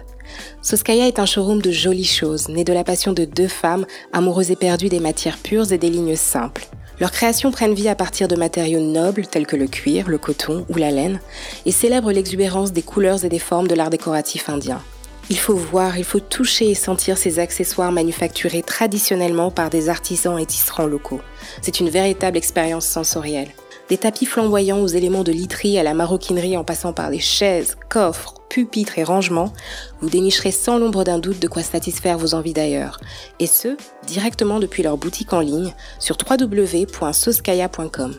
[0.60, 4.50] Soskaya est un showroom de jolies choses, né de la passion de deux femmes amoureuses
[4.50, 6.68] et perdues des matières pures et des lignes simples.
[7.00, 10.64] Leurs créations prennent vie à partir de matériaux nobles tels que le cuir, le coton
[10.68, 11.18] ou la laine,
[11.66, 14.80] et célèbrent l'exubérance des couleurs et des formes de l'art décoratif indien.
[15.30, 20.38] Il faut voir, il faut toucher et sentir ces accessoires manufacturés traditionnellement par des artisans
[20.38, 21.20] et tisserands locaux.
[21.62, 23.48] C'est une véritable expérience sensorielle.
[23.88, 27.76] Des tapis flamboyants aux éléments de literie à la maroquinerie en passant par les chaises,
[27.88, 29.52] coffres, pupitres et rangements,
[30.00, 33.00] vous dénicherez sans l'ombre d'un doute de quoi satisfaire vos envies d'ailleurs.
[33.38, 38.14] Et ce, directement depuis leur boutique en ligne sur www.soskaya.com.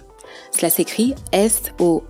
[0.51, 2.01] Cela s'écrit S-O-S-K-A-I-A.com.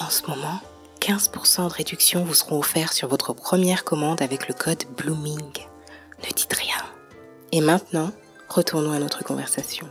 [0.00, 0.60] En ce moment,
[1.02, 5.36] 15% de réduction vous seront offerts sur votre première commande avec le code Blooming.
[5.36, 6.82] Ne dites rien.
[7.52, 8.10] Et maintenant,
[8.48, 9.86] retournons à notre conversation.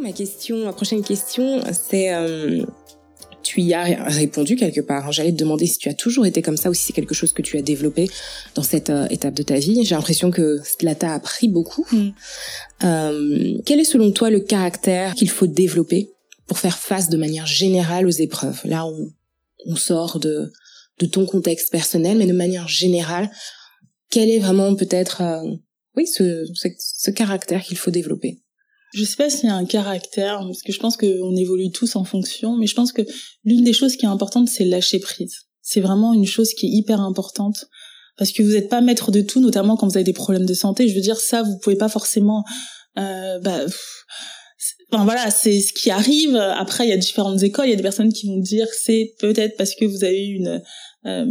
[0.00, 2.64] Ma question, ma prochaine question, c'est euh,
[3.42, 5.06] tu y as répondu quelque part.
[5.06, 5.10] Hein.
[5.10, 7.34] J'allais te demander si tu as toujours été comme ça ou si c'est quelque chose
[7.34, 8.08] que tu as développé
[8.54, 9.84] dans cette euh, étape de ta vie.
[9.84, 11.86] J'ai l'impression que cela t'a appris beaucoup.
[11.92, 12.08] Mm.
[12.84, 16.10] Euh, quel est selon toi le caractère qu'il faut développer
[16.52, 18.60] pour faire face de manière générale aux épreuves.
[18.64, 18.86] Là,
[19.64, 20.52] on, sort de,
[21.10, 23.30] ton contexte personnel, mais de manière générale,
[24.10, 25.50] quel est vraiment peut-être, euh,
[25.96, 28.42] oui, ce, caractère qu'il faut développer?
[28.92, 31.96] Je sais pas s'il y a un caractère, parce que je pense qu'on évolue tous
[31.96, 33.00] en fonction, mais je pense que
[33.44, 35.34] l'une des choses qui est importante, c'est lâcher prise.
[35.62, 37.64] C'est vraiment une chose qui est hyper importante,
[38.18, 40.52] parce que vous n'êtes pas maître de tout, notamment quand vous avez des problèmes de
[40.52, 40.86] santé.
[40.86, 42.44] Je veux dire, ça, vous pouvez pas forcément...
[42.98, 43.64] Euh, bah,
[44.92, 46.36] Enfin voilà, c'est ce qui arrive.
[46.36, 47.66] Après, il y a différentes écoles.
[47.66, 50.62] Il y a des personnes qui vont dire c'est peut-être parce que vous avez une
[51.04, 51.26] euh,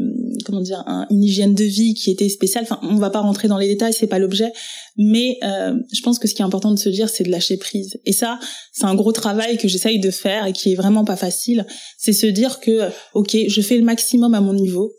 [0.46, 2.64] comment dire une hygiène de vie qui était spéciale.
[2.64, 4.52] Enfin, on va pas rentrer dans les détails, c'est pas l'objet.
[4.98, 7.58] Mais euh, je pense que ce qui est important de se dire, c'est de lâcher
[7.58, 8.00] prise.
[8.06, 8.40] Et ça,
[8.74, 11.66] c'est un gros travail que j'essaye de faire et qui est vraiment pas facile.
[11.98, 14.92] C'est se dire que ok, je fais le maximum à mon niveau.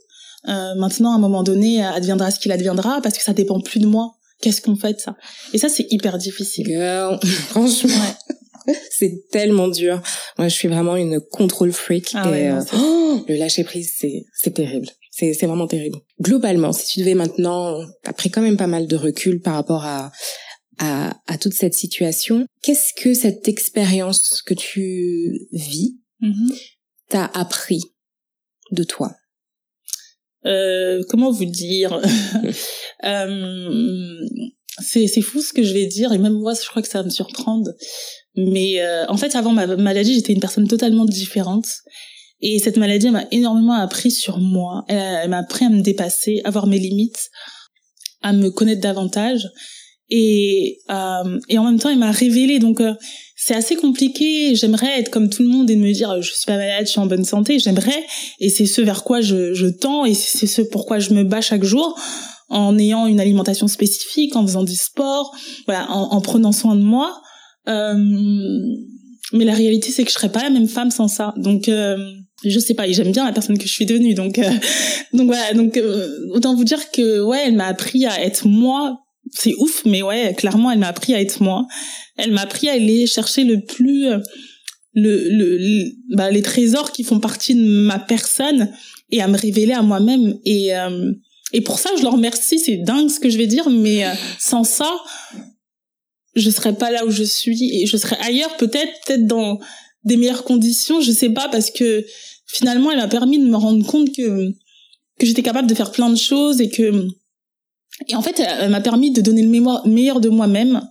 [0.49, 3.81] Euh, maintenant, à un moment donné, adviendra ce qu'il adviendra parce que ça dépend plus
[3.81, 4.15] de moi.
[4.41, 5.17] Qu'est-ce qu'on fait de ça?
[5.53, 6.67] Et ça, c'est hyper difficile.
[7.51, 8.05] franchement,
[8.91, 10.03] c'est tellement dur.
[10.39, 14.25] Moi, je suis vraiment une contrôle freak ah et euh, oh, le lâcher prise, c'est
[14.35, 14.89] c'est terrible.
[15.11, 15.99] C'est c'est vraiment terrible.
[16.21, 19.85] Globalement, si tu devais maintenant, t'as pris quand même pas mal de recul par rapport
[19.85, 20.13] à
[20.79, 22.47] à, à toute cette situation.
[22.63, 26.59] Qu'est-ce que cette expérience que tu vis mm-hmm.
[27.09, 27.83] t'a appris
[28.71, 29.15] de toi?
[30.45, 32.01] Euh, comment vous dire?
[33.05, 34.21] Euh,
[34.81, 36.99] c'est c'est fou ce que je vais dire et même moi je crois que ça
[36.99, 37.71] va me surprendre.
[38.37, 41.67] Mais euh, en fait avant ma maladie j'étais une personne totalement différente.
[42.41, 44.85] Et cette maladie m'a énormément appris sur moi.
[44.89, 47.31] Elle, m'a appris à me dépasser à voir mes limites
[48.21, 49.49] à me connaître davantage.
[50.09, 52.95] Et euh, et en même temps elle m'a révélé donc euh,
[53.37, 54.55] c'est assez compliqué.
[54.55, 57.01] J'aimerais être comme tout le monde et me dire je suis pas malade, je suis
[57.01, 57.59] en bonne santé.
[57.59, 58.05] J'aimerais
[58.41, 61.41] et c'est ce vers quoi je, je tends et c'est ce pourquoi je me bats
[61.43, 61.99] chaque jour
[62.53, 65.35] en ayant une alimentation spécifique, en faisant du sport,
[65.67, 67.21] voilà, en, en prenant soin de moi.
[67.69, 67.97] Euh,
[69.33, 71.33] mais la réalité c'est que je serais pas la même femme sans ça.
[71.39, 71.97] Donc euh,
[72.45, 74.15] je sais pas, j'aime bien la personne que je suis devenue.
[74.15, 74.51] Donc, euh,
[75.15, 75.55] donc voilà.
[75.55, 75.81] Donc
[76.31, 78.99] autant vous dire que ouais, elle m'a appris à être moi.
[79.31, 81.67] C'est ouf, mais ouais, clairement, elle m'a appris à être moi.
[82.19, 84.09] Elle m'a appris à aller chercher le plus
[84.95, 85.85] le, le,
[86.15, 88.71] bah, les trésors qui font partie de ma personne
[89.11, 90.73] et à me révéler à moi-même et
[91.53, 92.59] et pour ça je leur remercie.
[92.59, 94.05] C'est dingue ce que je vais dire mais
[94.39, 94.91] sans ça
[96.35, 99.59] je serais pas là où je suis et je serais ailleurs peut-être peut-être dans
[100.05, 102.05] des meilleures conditions je sais pas parce que
[102.47, 104.53] finalement elle m'a permis de me rendre compte que
[105.19, 107.07] que j'étais capable de faire plein de choses et que
[108.09, 109.49] et en fait elle, m'a permis de donner le
[109.89, 110.83] meilleur de moi-même.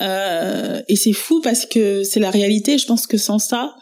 [0.00, 2.78] Euh, et c'est fou parce que c'est la réalité.
[2.78, 3.74] Je pense que sans ça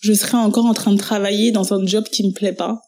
[0.00, 2.80] je serais encore en train de travailler dans un job qui me plaît pas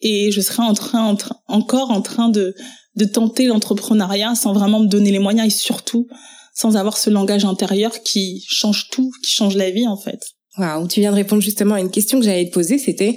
[0.00, 2.54] et je serais en train, encore en train de
[2.96, 6.08] de tenter l'entrepreneuriat sans vraiment me donner les moyens et surtout
[6.54, 10.20] sans avoir ce langage intérieur qui change tout, qui change la vie en fait.
[10.58, 13.16] Waouh, tu viens de répondre justement à une question que j'allais te poser, c'était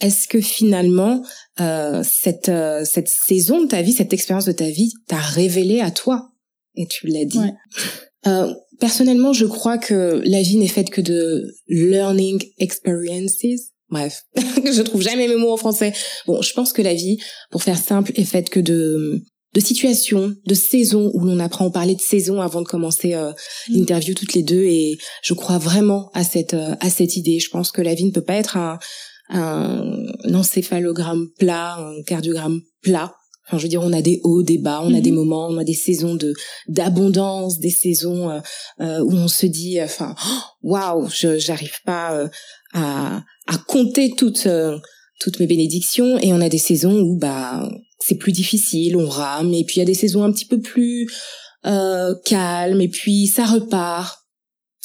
[0.00, 1.22] est-ce que finalement
[1.60, 5.80] euh, cette euh, cette saison de ta vie, cette expérience de ta vie, t'a révélé
[5.80, 6.30] à toi?
[6.76, 7.38] Et tu l'as dit.
[8.26, 13.72] Euh, personnellement, je crois que la vie n'est faite que de learning experiences.
[13.90, 15.92] Bref, je trouve jamais mes mots en français.
[16.26, 17.18] Bon, je pense que la vie,
[17.50, 19.22] pour faire simple, est faite que de
[19.54, 21.66] de situations, de saisons où l'on apprend.
[21.66, 23.74] On parlait de saisons avant de commencer euh, mm.
[23.74, 27.38] l'interview toutes les deux et je crois vraiment à cette euh, à cette idée.
[27.38, 28.78] Je pense que la vie ne peut pas être un,
[29.30, 33.14] un, encéphalogramme plat, un cardiogramme plat.
[33.46, 35.14] Enfin, je veux dire, on a des hauts, des bas, on a des mm-hmm.
[35.14, 36.34] moments, on a des saisons de
[36.66, 38.40] d'abondance, des saisons euh,
[38.80, 40.16] euh où on se dit, enfin,
[40.62, 42.28] waouh, je j'arrive pas
[42.74, 44.48] à à compter toutes
[45.20, 49.54] toutes mes bénédictions, et on a des saisons où bah c'est plus difficile, on rame,
[49.54, 51.08] et puis il y a des saisons un petit peu plus
[51.64, 54.18] euh, calmes, et puis ça repart.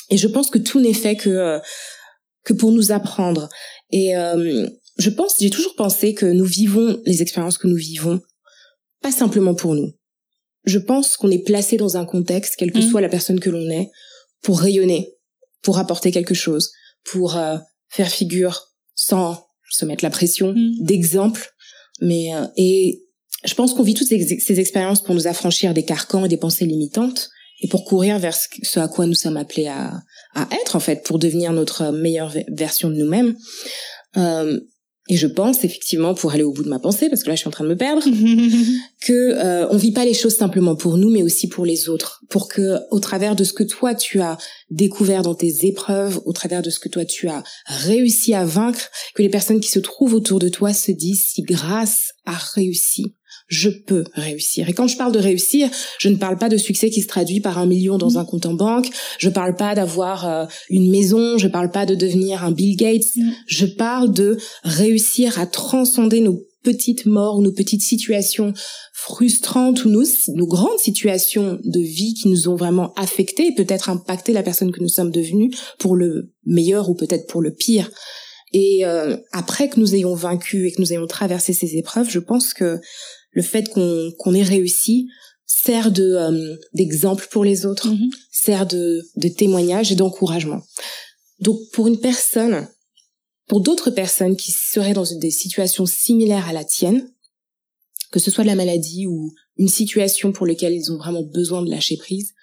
[0.09, 1.59] Et je pense que tout n'est fait que euh,
[2.45, 3.49] que pour nous apprendre.
[3.91, 8.21] Et euh, je pense, j'ai toujours pensé que nous vivons les expériences que nous vivons,
[9.01, 9.91] pas simplement pour nous.
[10.65, 12.89] Je pense qu'on est placé dans un contexte, quelle que mmh.
[12.89, 13.89] soit la personne que l'on est,
[14.41, 15.15] pour rayonner,
[15.61, 16.71] pour apporter quelque chose,
[17.03, 17.57] pour euh,
[17.89, 20.83] faire figure sans se mettre la pression mmh.
[20.83, 21.53] d'exemple
[22.01, 23.03] mais euh, et
[23.45, 26.37] je pense qu'on vit toutes ces, ces, expériences pour nous affranchir des carcans et des
[26.37, 27.29] pensées limitantes
[27.61, 30.01] et pour courir vers ce, à quoi nous sommes appelés à,
[30.33, 33.35] à être en fait, pour devenir notre meilleure version de nous-mêmes.
[34.17, 34.59] Euh,
[35.09, 37.39] et je pense effectivement, pour aller au bout de ma pensée, parce que là je
[37.39, 38.03] suis en train de me perdre,
[39.01, 42.21] que euh, on vit pas les choses simplement pour nous, mais aussi pour les autres,
[42.29, 44.37] pour que au travers de ce que toi tu as
[44.69, 48.89] découvert dans tes épreuves, au travers de ce que toi tu as réussi à vaincre,
[49.15, 53.15] que les personnes qui se trouvent autour de toi se disent si grâce a réussi,
[53.49, 54.69] je peux réussir.
[54.69, 57.41] Et quand je parle de réussir, je ne parle pas de succès qui se traduit
[57.41, 58.89] par un million dans un compte en banque.
[59.17, 61.37] Je parle pas d'avoir euh, une maison.
[61.37, 63.15] Je parle pas de devenir un Bill Gates.
[63.15, 63.31] Mm.
[63.47, 68.53] Je parle de réussir à transcender nos petites morts, nos petites situations
[68.93, 70.03] frustrantes ou nos,
[70.35, 74.71] nos grandes situations de vie qui nous ont vraiment affectés et peut-être impacté la personne
[74.71, 77.89] que nous sommes devenus pour le meilleur ou peut-être pour le pire.
[78.51, 82.19] Et euh, après que nous ayons vaincu et que nous ayons traversé ces épreuves, je
[82.19, 82.79] pense que
[83.31, 85.07] le fait qu'on qu'on ait réussi
[85.45, 88.09] sert de euh, d'exemple pour les autres, mm-hmm.
[88.31, 90.61] sert de de témoignage et d'encouragement.
[91.39, 92.67] Donc pour une personne,
[93.47, 97.11] pour d'autres personnes qui seraient dans des situations similaires à la tienne,
[98.11, 101.61] que ce soit de la maladie ou une situation pour laquelle ils ont vraiment besoin
[101.61, 102.33] de lâcher prise,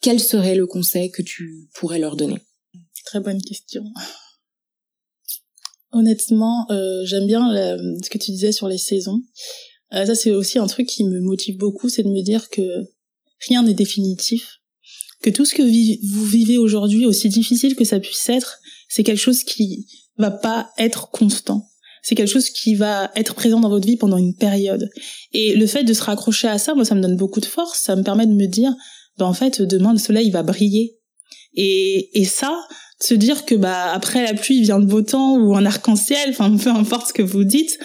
[0.00, 2.40] quel serait le conseil que tu pourrais leur donner?
[3.04, 3.84] Très bonne question.
[5.92, 9.22] Honnêtement, euh, j'aime bien ce que tu disais sur les saisons.
[9.94, 12.62] Euh, ça, c'est aussi un truc qui me motive beaucoup, c'est de me dire que
[13.48, 14.58] rien n'est définitif,
[15.22, 19.20] que tout ce que vous vivez aujourd'hui, aussi difficile que ça puisse être, c'est quelque
[19.20, 21.64] chose qui va pas être constant.
[22.02, 24.88] C'est quelque chose qui va être présent dans votre vie pendant une période.
[25.32, 27.80] Et le fait de se raccrocher à ça, moi, ça me donne beaucoup de force.
[27.80, 28.72] Ça me permet de me dire,
[29.18, 30.96] ben, en fait, demain, le soleil va briller.
[31.54, 32.56] Et, et ça,
[33.00, 36.56] se dire que bah après la pluie vient le beau temps ou un arc-en-ciel, enfin
[36.56, 37.78] peu importe ce que vous dites,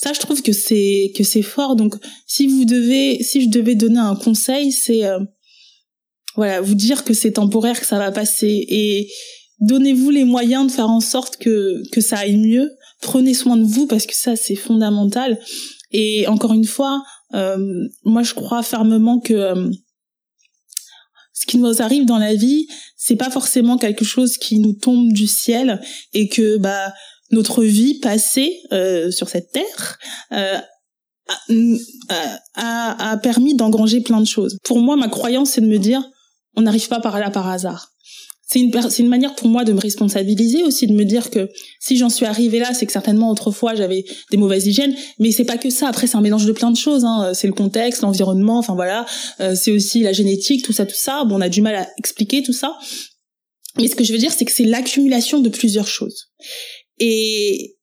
[0.00, 1.76] ça je trouve que c'est que c'est fort.
[1.76, 1.94] Donc
[2.26, 5.20] si je devais donner un conseil c'est euh,
[6.36, 8.64] voilà vous dire que c'est temporaire que ça va passer.
[8.68, 9.10] Et
[9.60, 12.70] donnez-vous les moyens de faire en sorte que que ça aille mieux.
[13.02, 15.38] Prenez soin de vous parce que ça c'est fondamental.
[15.90, 17.04] Et encore une fois
[17.34, 17.58] euh,
[18.04, 19.70] moi je crois fermement que euh,
[21.34, 22.66] ce qui nous arrive dans la vie
[22.96, 25.78] c'est pas forcément quelque chose qui nous tombe du ciel
[26.14, 26.90] et que bah
[27.30, 29.98] notre vie passée euh, sur cette terre
[30.32, 30.58] euh,
[32.54, 34.58] a, a, permis d'engranger plein de choses.
[34.64, 36.02] Pour moi, ma croyance, c'est de me dire,
[36.56, 37.92] on n'arrive pas par là par hasard.
[38.46, 41.48] c'est une c'est une manière pour moi de me responsabiliser aussi de me dire que
[41.78, 45.44] si j'en suis arrivée là c'est que certainement autrefois j'avais des mauvaises hygiènes mais c'est
[45.44, 47.32] pas que ça après c'est un mélange de plein de choses hein.
[47.32, 49.06] c'est le contexte l'environnement enfin voilà
[49.40, 51.88] euh, c'est aussi la génétique tout ça tout ça bon on a du mal à
[51.98, 52.76] expliquer tout ça
[53.76, 56.32] mais ce que je veux dire c'est que c'est l'accumulation de plusieurs choses
[57.00, 57.76] et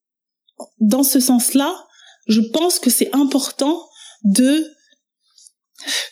[0.79, 1.87] dans ce sens-là
[2.27, 3.81] je pense que c'est important
[4.23, 4.65] de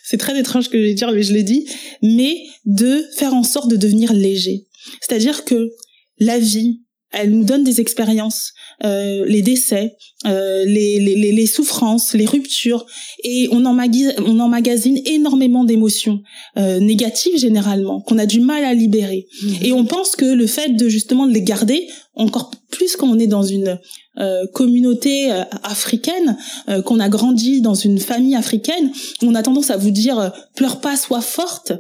[0.03, 1.67] c'est très étrange que je vais dire, mais je l'ai dit,
[2.01, 4.67] mais de faire en sorte de devenir léger.
[5.01, 5.71] C'est-à-dire que
[6.19, 8.53] la vie, elle nous donne des expériences,
[8.83, 9.95] euh, les décès,
[10.25, 12.85] euh, les, les, les, souffrances, les ruptures,
[13.23, 16.21] et on, emmagasine, on emmagasine énormément d'émotions
[16.57, 19.27] euh, négatives généralement, qu'on a du mal à libérer.
[19.41, 19.47] Mmh.
[19.63, 23.19] Et on pense que le fait de justement de les garder, encore plus quand on
[23.19, 23.79] est dans une
[24.17, 26.37] euh, communauté euh, africaine,
[26.69, 30.79] euh, qu'on a grandi dans une famille africaine, on a tendance à vous dire pleure
[30.79, 31.73] pas, sois forte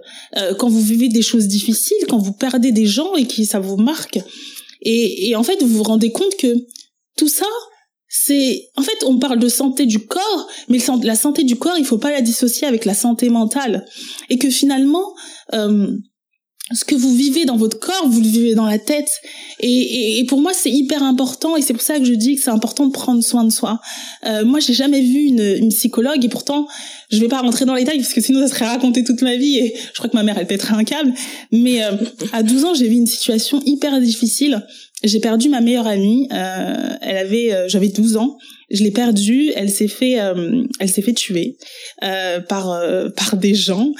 [0.59, 3.77] quand vous vivez des choses difficiles, quand vous perdez des gens et que ça vous
[3.77, 4.19] marque.
[4.81, 6.53] Et, et en fait, vous vous rendez compte que
[7.17, 7.45] tout ça,
[8.07, 11.85] c'est en fait on parle de santé du corps, mais la santé du corps, il
[11.85, 13.85] faut pas la dissocier avec la santé mentale,
[14.29, 15.13] et que finalement
[15.53, 15.87] euh,
[16.73, 19.21] ce que vous vivez dans votre corps, vous le vivez dans la tête.
[19.59, 22.49] Et, pour moi, c'est hyper important, et c'est pour ça que je dis que c'est
[22.49, 23.79] important de prendre soin de soi.
[24.25, 26.67] Euh, moi, j'ai jamais vu une, une, psychologue, et pourtant,
[27.11, 29.35] je vais pas rentrer dans les détails parce que sinon, ça serait raconter toute ma
[29.35, 31.13] vie, et je crois que ma mère, elle pèterait un.
[31.51, 31.91] Mais euh,
[32.33, 34.65] à 12 ans, j'ai vu une situation hyper difficile.
[35.05, 36.27] J'ai perdu ma meilleure amie.
[36.31, 38.37] Euh, elle avait, euh, j'avais 12 ans
[38.69, 39.51] je l'ai perdue.
[39.55, 41.57] Elle s'est fait, euh, elle s'est fait tuer
[42.03, 43.91] euh, par euh, par des gens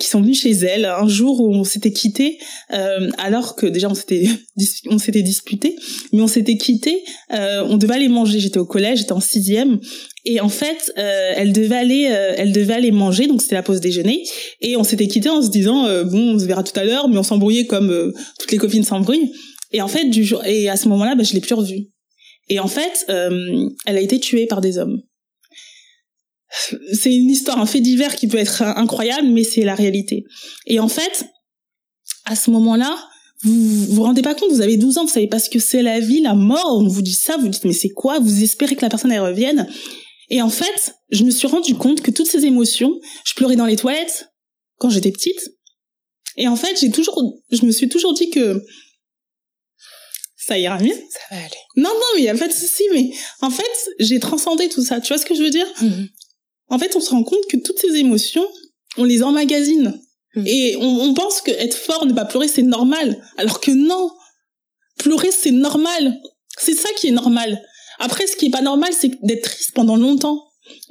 [0.00, 2.38] qui sont venus chez elle un jour où on s'était quitté,
[3.18, 4.28] alors que déjà on s'était
[4.90, 5.76] on s'était disputé,
[6.12, 7.04] mais on s'était quitté.
[7.30, 8.40] on devait aller manger.
[8.40, 9.78] J'étais au collège, j'étais en sixième.
[10.24, 12.02] Et en fait, elle devait aller,
[12.36, 14.24] elle devait aller manger, donc c'était la pause déjeuner.
[14.60, 17.18] Et on s'était quitté en se disant bon, on se verra tout à l'heure, mais
[17.18, 19.30] on s'embrouillait comme toutes les copines s'embrouillent.
[19.72, 21.88] Et en fait, du jour, et à ce moment-là, bah, je l'ai plus revue.
[22.48, 25.00] Et en fait, euh, elle a été tuée par des hommes.
[26.92, 30.24] C'est une histoire, un fait divers qui peut être incroyable, mais c'est la réalité.
[30.66, 31.24] Et en fait,
[32.24, 32.96] à ce moment-là,
[33.42, 35.82] vous vous rendez pas compte, vous avez 12 ans, vous savez pas ce que c'est
[35.82, 38.18] la vie, la mort, on vous dit ça, vous dites mais c'est quoi?
[38.18, 39.68] Vous espérez que la personne elle revienne.
[40.28, 42.92] Et en fait, je me suis rendu compte que toutes ces émotions,
[43.24, 44.28] je pleurais dans les toilettes
[44.78, 45.40] quand j'étais petite.
[46.36, 48.62] Et en fait, j'ai toujours, je me suis toujours dit que
[50.40, 50.94] ça ira mieux.
[51.10, 51.56] Ça va aller.
[51.76, 53.10] Non, non, mais il y a pas de souci, mais
[53.42, 55.00] en fait, j'ai transcendé tout ça.
[55.00, 55.66] Tu vois ce que je veux dire?
[55.82, 56.08] Mhm.
[56.68, 58.46] En fait, on se rend compte que toutes ces émotions,
[58.96, 60.00] on les emmagasine.
[60.34, 60.46] Mhm.
[60.46, 63.22] Et on, pense que être fort, ne pas pleurer, c'est normal.
[63.36, 64.10] Alors que non.
[64.98, 66.20] Pleurer, c'est normal.
[66.58, 67.62] C'est ça qui est normal.
[67.98, 70.42] Après, ce qui est pas normal, c'est d'être triste pendant longtemps.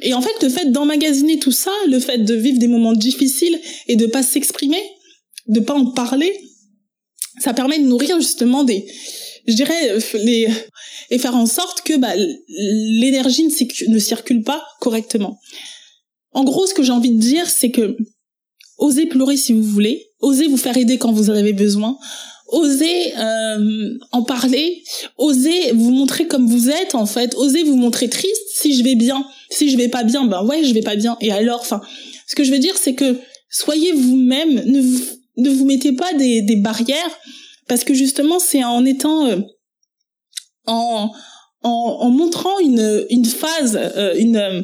[0.02, 3.60] Et en fait, le fait d'emmagasiner tout ça, le fait de vivre des moments difficiles
[3.88, 4.82] et de pas s'exprimer,
[5.48, 6.40] de pas en parler,
[7.40, 8.86] ça permet de nourrir justement des,
[9.50, 10.48] je dirais, euh, les,
[11.10, 12.14] et faire en sorte que bah,
[12.48, 13.48] l'énergie
[13.88, 15.40] ne, circule pas correctement.
[16.32, 17.98] En gros, ce que j'ai envie de dire, c'est que
[18.78, 21.98] osez pleurer si vous voulez, osez vous faire aider quand vous en avez besoin,
[22.48, 24.84] osez euh, en parler,
[25.18, 28.96] osez vous montrer comme vous êtes en fait, osez vous montrer triste si je vais
[28.96, 31.82] bien, si je vais pas bien, ben ouais je vais pas bien et alors, enfin,
[32.28, 33.20] ce que je veux dire c'est que
[33.50, 35.00] soyez vous-même, ne vous
[35.40, 37.20] ne vous mettez pas des, des barrières
[37.70, 39.40] parce que justement c'est en étant euh,
[40.66, 41.10] en,
[41.64, 44.62] en, en montrant une une phase euh, une euh,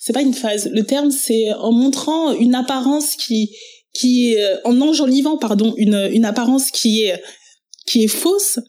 [0.00, 3.54] c'est pas une phase le terme c'est en montrant une apparence qui
[3.92, 7.20] qui est en enjolivant pardon une une apparence qui est
[7.86, 8.60] qui est fausse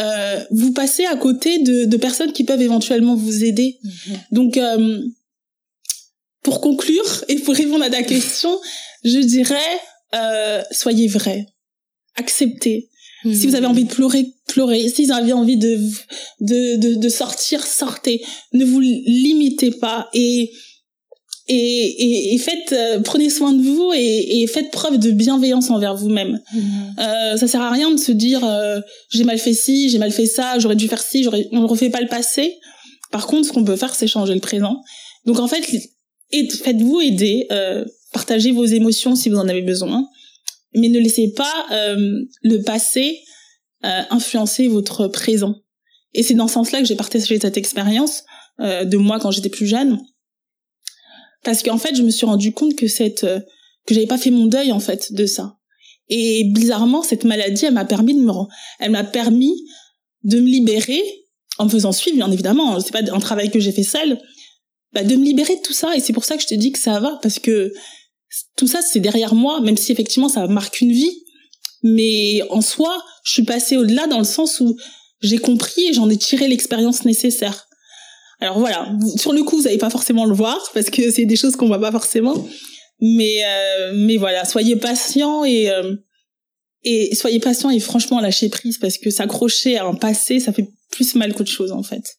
[0.00, 3.78] euh, vous passez à côté de, de personnes qui peuvent éventuellement vous aider.
[3.84, 4.18] Mm-hmm.
[4.32, 5.00] donc euh,
[6.42, 8.58] pour conclure et pour répondre à ta question
[9.04, 9.80] je dirais
[10.14, 11.46] euh, soyez vrai.
[12.16, 12.88] Acceptez
[13.32, 14.88] si vous avez envie de pleurer, pleurez.
[14.88, 15.78] Si vous avez envie de,
[16.40, 18.22] de, de, de sortir, sortez.
[18.52, 20.52] Ne vous limitez pas et,
[21.46, 25.94] et, et, faites, euh, prenez soin de vous et, et, faites preuve de bienveillance envers
[25.94, 26.40] vous-même.
[26.52, 26.60] Mmh.
[26.98, 30.10] Euh, ça sert à rien de se dire euh, j'ai mal fait ci, j'ai mal
[30.10, 32.58] fait ça, j'aurais dû faire ci, j'aurais, on ne refait pas le passé.
[33.10, 34.82] Par contre, ce qu'on peut faire, c'est changer le présent.
[35.26, 35.62] Donc en fait,
[36.30, 40.06] faites-vous aider, euh, partagez vos émotions si vous en avez besoin
[40.74, 43.20] mais ne laissez pas euh, le passé
[43.84, 45.56] euh, influencer votre présent.
[46.14, 48.24] Et c'est dans ce sens-là que j'ai partagé cette expérience
[48.60, 50.00] euh, de moi quand j'étais plus jeune,
[51.42, 53.26] parce qu'en fait, je me suis rendu compte que cette
[53.86, 55.58] que j'avais pas fait mon deuil en fait de ça.
[56.08, 58.32] Et bizarrement, cette maladie, elle m'a permis de me,
[58.78, 59.54] elle m'a permis
[60.22, 61.02] de me libérer
[61.58, 62.80] en me faisant suivre, bien évidemment.
[62.80, 64.18] C'est pas un travail que j'ai fait seul,
[64.92, 65.96] bah, de me libérer de tout ça.
[65.96, 67.72] Et c'est pour ça que je te dis que ça va, parce que
[68.56, 71.24] tout ça c'est derrière moi, même si effectivement ça marque une vie,
[71.82, 74.76] mais en soi, je suis passée au-delà dans le sens où
[75.20, 77.66] j'ai compris et j'en ai tiré l'expérience nécessaire.
[78.40, 81.36] Alors voilà, sur le coup, vous n'allez pas forcément le voir parce que c'est des
[81.36, 82.46] choses qu'on voit pas forcément.
[83.00, 85.94] Mais euh, mais voilà, soyez patient et euh,
[86.84, 90.68] et soyez patient et franchement lâchez prise parce que s'accrocher à un passé, ça fait
[90.90, 92.18] plus mal qu'autre chose en fait.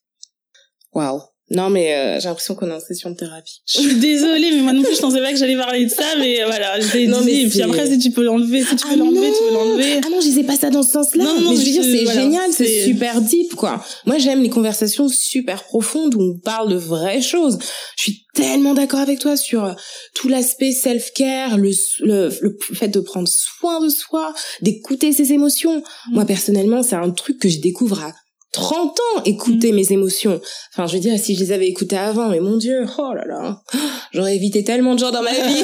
[0.93, 1.21] Waouh.
[1.51, 3.61] Non, mais euh, j'ai l'impression qu'on est en session de thérapie.
[3.67, 6.15] Je suis désolée, mais moi non plus, je pensais pas que j'allais parler de ça,
[6.17, 7.41] mais voilà, je non, dit.
[7.41, 10.01] Et puis après, si tu peux l'enlever, si tu ah peux l'enlever, tu peux l'enlever.
[10.03, 11.23] Ah non, je disais pas ça dans ce sens-là.
[11.23, 13.85] Non, non, mais je veux dire, c'est génial, c'est super deep, quoi.
[14.07, 17.59] Moi, j'aime les conversations super profondes où on parle de vraies choses.
[17.95, 19.73] Je suis tellement d'accord avec toi sur euh,
[20.15, 25.83] tout l'aspect self-care, le, le, le, fait de prendre soin de soi, d'écouter ses émotions.
[26.11, 26.27] Moi, mm.
[26.27, 28.13] personnellement, c'est un truc que je découvre à
[28.55, 29.75] 30 ans écouter mm.
[29.75, 30.39] mes émotions.
[30.71, 33.25] Enfin, je veux dire, si je les avais écoutées avant, mais mon Dieu, oh là
[33.25, 33.61] là,
[34.13, 35.63] j'aurais évité tellement de gens dans ma vie.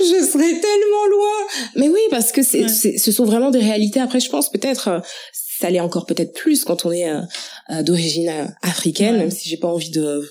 [0.00, 1.46] je serais tellement loin.
[1.76, 4.00] Mais oui, parce que c'est, ce sont vraiment des réalités.
[4.00, 5.00] Après, je pense peut-être, euh,
[5.60, 7.20] ça l'est encore peut-être plus quand on est euh,
[7.70, 10.26] euh, d'origine africaine, même si j'ai pas envie de,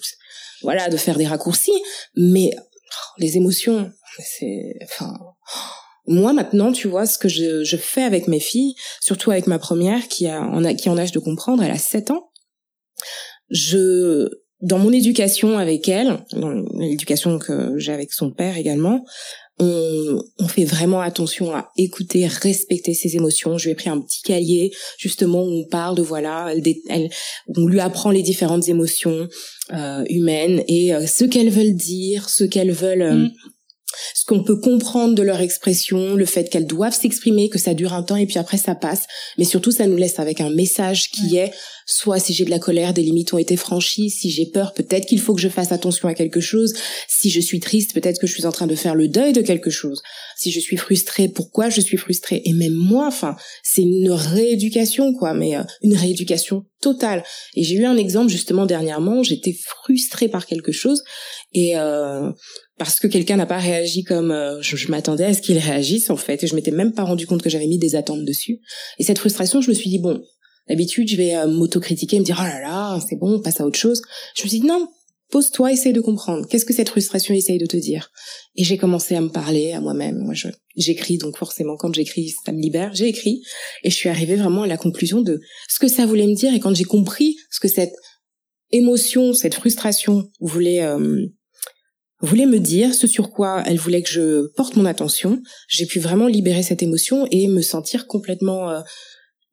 [0.64, 1.80] voilà, de faire des raccourcis.
[2.16, 5.14] Mais oh, les émotions, c'est, enfin
[6.12, 9.60] moi maintenant, tu vois, ce que je, je, fais avec mes filles, surtout avec ma
[9.60, 12.32] première qui a, en qui en âge de comprendre, elle a 7 ans.
[13.50, 14.30] Je
[14.62, 19.04] dans mon éducation avec elle, dans l'éducation que j'ai avec son père également,
[19.60, 23.58] on, on, fait vraiment attention à écouter, respecter ses émotions.
[23.58, 27.10] Je lui ai pris un petit cahier justement où on parle de voilà, elle, elle
[27.56, 29.28] on lui apprend les différentes émotions
[29.74, 33.32] euh, humaines et euh, ce qu'elles veulent dire, ce qu'elles veulent euh, mm
[34.14, 37.94] ce qu'on peut comprendre de leur expression, le fait qu'elles doivent s'exprimer, que ça dure
[37.94, 39.08] un temps et puis après ça passe.
[39.38, 41.52] Mais surtout, ça nous laisse avec un message qui est
[41.92, 45.06] soit si j'ai de la colère, des limites ont été franchies, si j'ai peur, peut-être
[45.06, 46.74] qu'il faut que je fasse attention à quelque chose,
[47.10, 49.42] si je suis triste, peut-être que je suis en train de faire le deuil de
[49.42, 50.02] quelque chose,
[50.38, 55.14] si je suis frustrée, pourquoi je suis frustrée, et même moi, enfin, c'est une rééducation,
[55.14, 57.24] quoi, mais euh, une rééducation totale.
[57.56, 61.04] Et j'ai eu un exemple justement dernièrement, j'étais frustrée par quelque chose,
[61.54, 62.32] et euh,
[62.78, 66.16] parce que quelqu'un n'a pas réagi comme euh, je, m'attendais à ce qu'il réagisse en
[66.16, 68.60] fait et je m'étais même pas rendu compte que j'avais mis des attentes dessus.
[68.98, 70.24] Et cette frustration je me suis dit bon
[70.72, 73.66] d'habitude je vais euh, m'autocritiquer me dire oh là là c'est bon on passe à
[73.66, 74.02] autre chose.
[74.36, 74.88] Je me suis dit non
[75.30, 76.46] pose-toi essaye de comprendre.
[76.48, 78.12] Qu'est-ce que cette frustration essaye de te dire?
[78.56, 80.18] Et j'ai commencé à me parler à moi-même.
[80.20, 82.94] Moi je j'écris donc forcément quand j'écris ça me libère.
[82.94, 83.42] J'ai écrit
[83.84, 86.54] et je suis arrivée vraiment à la conclusion de ce que ça voulait me dire.
[86.54, 87.94] Et quand j'ai compris ce que cette
[88.72, 91.28] émotion cette frustration voulait euh,
[92.22, 96.00] voulait me dire ce sur quoi elle voulait que je porte mon attention, j'ai pu
[96.00, 98.82] vraiment libérer cette émotion et me sentir complètement euh,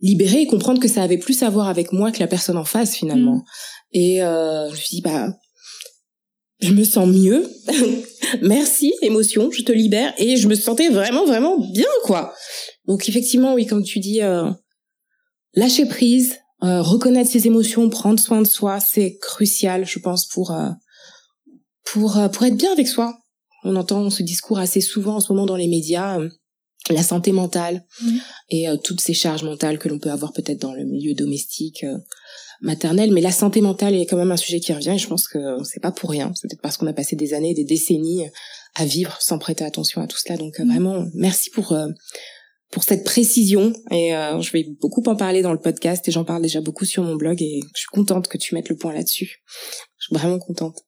[0.00, 2.64] libérée et comprendre que ça avait plus à voir avec moi que la personne en
[2.64, 3.36] face finalement.
[3.36, 3.44] Mm.
[3.92, 5.34] Et euh, je me suis dit bah
[6.60, 7.48] je me sens mieux.
[8.42, 12.34] Merci émotion, je te libère et je me sentais vraiment vraiment bien quoi.
[12.86, 14.50] Donc effectivement oui comme tu dis euh,
[15.54, 20.50] lâcher prise, euh, reconnaître ses émotions, prendre soin de soi, c'est crucial je pense pour
[20.50, 20.70] euh,
[21.84, 23.18] pour euh, pour être bien avec soi.
[23.64, 26.28] On entend ce discours assez souvent en ce moment dans les médias, euh,
[26.90, 28.16] la santé mentale mmh.
[28.50, 31.84] et euh, toutes ces charges mentales que l'on peut avoir peut-être dans le milieu domestique,
[32.60, 33.12] maternel.
[33.12, 35.38] Mais la santé mentale est quand même un sujet qui revient et je pense que
[35.64, 36.32] c'est pas pour rien.
[36.34, 38.28] C'est peut-être parce qu'on a passé des années, des décennies
[38.74, 40.36] à vivre sans prêter attention à tout cela.
[40.36, 40.68] Donc mmh.
[40.68, 41.76] vraiment, merci pour
[42.70, 46.42] pour cette précision et je vais beaucoup en parler dans le podcast et j'en parle
[46.42, 49.42] déjà beaucoup sur mon blog et je suis contente que tu mettes le point là-dessus.
[49.98, 50.84] Je suis vraiment contente.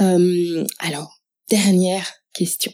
[0.00, 2.72] Euh, alors, dernière question.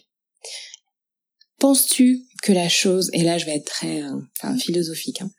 [1.59, 5.31] Penses-tu que la chose, et là je vais être très euh, enfin, philosophique, hein,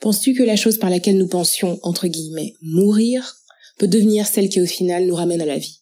[0.00, 3.36] penses-tu que la chose par laquelle nous pensions, entre guillemets, mourir,
[3.78, 5.80] peut devenir celle qui au final nous ramène à la vie?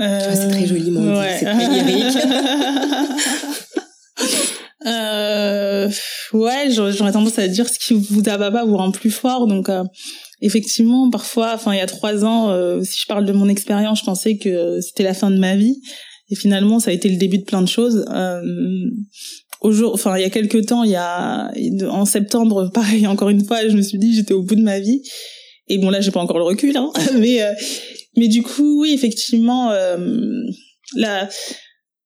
[0.00, 0.34] Euh...
[0.34, 1.36] C'est très joliment ouais.
[1.38, 2.16] c'est très lyrique.
[4.86, 5.88] euh,
[6.32, 9.84] ouais, j'aurais tendance à dire ce qui vous pas vous rend plus fort, donc euh,
[10.40, 14.00] effectivement, parfois, enfin, il y a trois ans, euh, si je parle de mon expérience,
[14.00, 15.80] je pensais que c'était la fin de ma vie.
[16.30, 18.04] Et finalement, ça a été le début de plein de choses.
[18.10, 18.42] Euh,
[19.60, 21.50] au jour, enfin, il y a quelques temps, il y a
[21.88, 24.80] en septembre, pareil, encore une fois, je me suis dit j'étais au bout de ma
[24.80, 25.02] vie.
[25.68, 27.52] Et bon, là, j'ai pas encore le recul, hein, mais euh,
[28.16, 29.96] mais du coup, oui, effectivement, euh,
[30.94, 31.28] la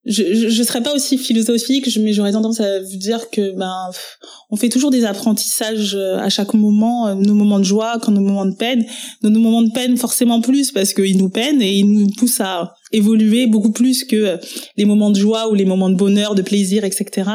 [0.05, 3.91] je, je, serais pas aussi philosophique, mais j'aurais tendance à vous dire que ben
[4.49, 8.11] on fait toujours des apprentissages euh, à chaque moment, euh, nos moments de joie, quand
[8.11, 8.85] nos moments de peine,
[9.21, 12.73] nos moments de peine forcément plus parce qu'ils nous peinent et ils nous poussent à
[12.91, 14.37] évoluer beaucoup plus que euh,
[14.77, 17.29] les moments de joie ou les moments de bonheur, de plaisir, etc.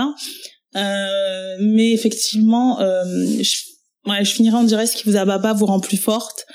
[0.77, 3.05] Euh, mais effectivement, euh,
[3.41, 6.47] je, ouais, je finirai en dirait ce qui vous abat pas vous rend plus forte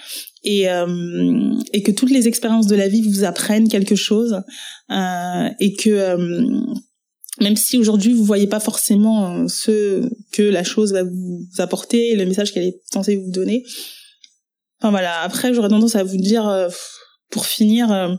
[0.43, 4.41] et, euh, et que toutes les expériences de la vie vous apprennent quelque chose
[4.91, 6.61] euh, et que euh,
[7.41, 12.25] même si aujourd'hui vous voyez pas forcément ce que la chose va vous apporter, le
[12.25, 13.63] message qu'elle est censée vous donner.
[14.81, 15.21] Enfin voilà.
[15.21, 16.67] Après, j'aurais tendance à vous dire,
[17.29, 18.17] pour finir,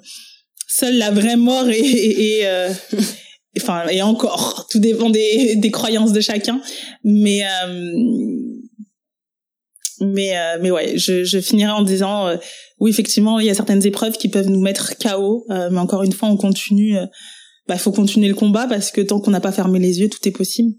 [0.70, 6.12] seule la vraie mort et, et, et enfin et encore, tout dépend des, des croyances
[6.12, 6.60] de chacun.
[7.04, 7.42] Mais
[10.00, 12.36] mais euh, mais ouais, je, je finirai en disant euh,
[12.78, 16.02] oui effectivement il y a certaines épreuves qui peuvent nous mettre KO, euh, mais encore
[16.02, 16.96] une fois on continue.
[17.68, 20.26] bah faut continuer le combat parce que tant qu'on n'a pas fermé les yeux, tout
[20.26, 20.74] est possible.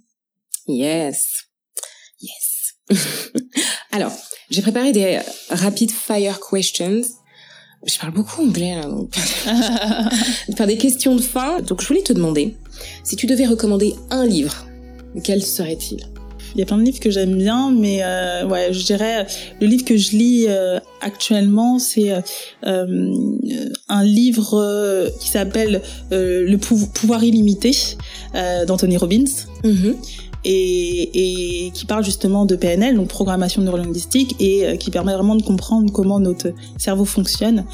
[0.67, 1.23] Yes,
[2.19, 2.75] yes.
[3.91, 4.11] Alors
[4.49, 5.19] j'ai préparé des
[5.49, 7.01] rapid fire questions.
[7.85, 9.13] Je parle beaucoup anglais là, donc
[10.55, 11.61] faire des questions de fin.
[11.61, 12.55] Donc je voulais te demander
[13.03, 14.67] si tu devais recommander un livre,
[15.23, 16.05] quel serait-il?
[16.55, 19.25] Il y a plein de livres que j'aime bien, mais euh, ouais, je dirais
[19.61, 22.11] le livre que je lis euh, actuellement, c'est
[22.65, 23.13] euh,
[23.87, 27.71] un livre qui s'appelle Le pouvoir illimité
[28.33, 29.31] d'Anthony Robbins.
[29.63, 29.95] Mm-hmm.
[30.43, 35.43] Et, et, qui parle justement de PNL, donc programmation neurolinguistique, et qui permet vraiment de
[35.43, 37.65] comprendre comment notre cerveau fonctionne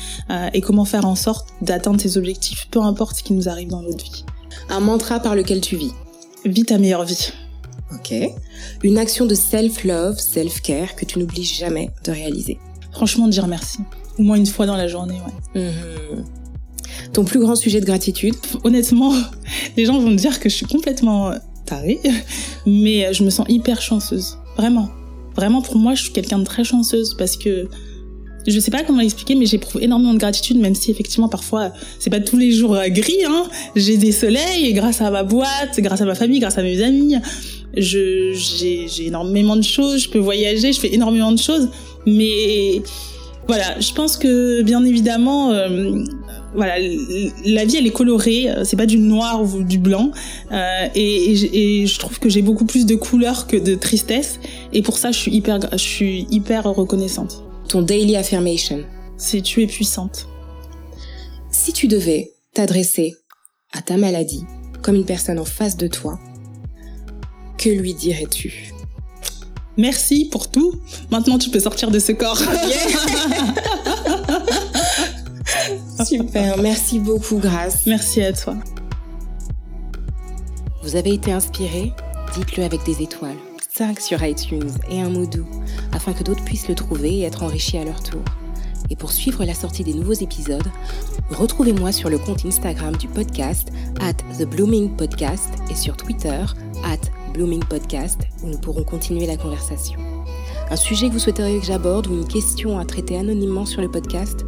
[0.53, 3.81] et comment faire en sorte d'atteindre ses objectifs, peu importe ce qui nous arrive dans
[3.81, 4.25] notre vie.
[4.69, 5.93] Un mantra par lequel tu vis
[6.45, 7.31] Vis ta meilleure vie.
[7.93, 8.13] Ok.
[8.83, 12.59] Une action de self-love, self-care que tu n'oublies jamais de réaliser.
[12.91, 13.79] Franchement, dire merci.
[14.19, 15.19] Au moins une fois dans la journée,
[15.55, 15.61] ouais.
[15.61, 16.25] Mhm.
[17.13, 19.13] Ton plus grand sujet de gratitude Honnêtement,
[19.77, 21.31] les gens vont me dire que je suis complètement
[22.65, 24.37] mais je me sens hyper chanceuse.
[24.57, 24.89] Vraiment.
[25.35, 27.67] Vraiment, pour moi, je suis quelqu'un de très chanceuse parce que
[28.47, 32.09] je sais pas comment l'expliquer, mais j'éprouve énormément de gratitude, même si effectivement parfois c'est
[32.09, 33.25] pas tous les jours gris.
[33.27, 33.43] Hein.
[33.75, 37.15] J'ai des soleils grâce à ma boîte, grâce à ma famille, grâce à mes amis
[37.75, 41.69] je j'ai énormément de choses, je peux voyager, je fais énormément de choses,
[42.05, 42.81] mais
[43.47, 46.03] voilà, je pense que bien évidemment, euh,
[46.57, 50.11] voilà, la vie elle est colorée, euh, c'est pas du noir ou du blanc,
[50.51, 54.39] euh, et, et, je trouve que j'ai beaucoup plus de couleurs que de tristesse,
[54.73, 57.43] et pour ça je suis hyper, je suis hyper reconnaissante.
[57.69, 58.83] Ton daily affirmation.
[59.17, 60.27] C'est tu es puissante.
[61.51, 63.15] Si tu devais t'adresser
[63.71, 64.43] à ta maladie
[64.81, 66.19] comme une personne en face de toi,
[67.57, 68.73] que lui dirais-tu?
[69.77, 70.73] Merci pour tout.
[71.11, 72.41] Maintenant, tu peux sortir de ce corps.
[76.05, 77.85] Super, merci beaucoup, Grâce.
[77.85, 78.55] Merci à toi.
[80.83, 81.91] Vous avez été inspiré?
[82.35, 83.37] Dites-le avec des étoiles,
[83.69, 85.47] 5 sur iTunes et un mot doux,
[85.91, 88.23] afin que d'autres puissent le trouver et être enrichis à leur tour.
[88.89, 90.67] Et pour suivre la sortie des nouveaux épisodes,
[91.29, 93.69] retrouvez-moi sur le compte Instagram du podcast,
[93.99, 96.45] at The Blooming Podcast, et sur Twitter,
[96.85, 100.16] at Blooming Podcast où nous pourrons continuer la conversation.
[100.69, 103.89] Un sujet que vous souhaiteriez que j'aborde ou une question à traiter anonymement sur le
[103.89, 104.45] podcast,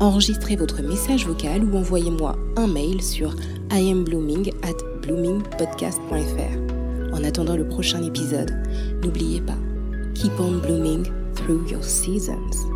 [0.00, 3.34] enregistrez votre message vocal ou envoyez-moi un mail sur
[3.70, 7.14] iamblooming at bloomingpodcast.fr.
[7.14, 8.52] En attendant le prochain épisode,
[9.02, 9.58] n'oubliez pas,
[10.14, 12.72] keep on blooming through your seasons.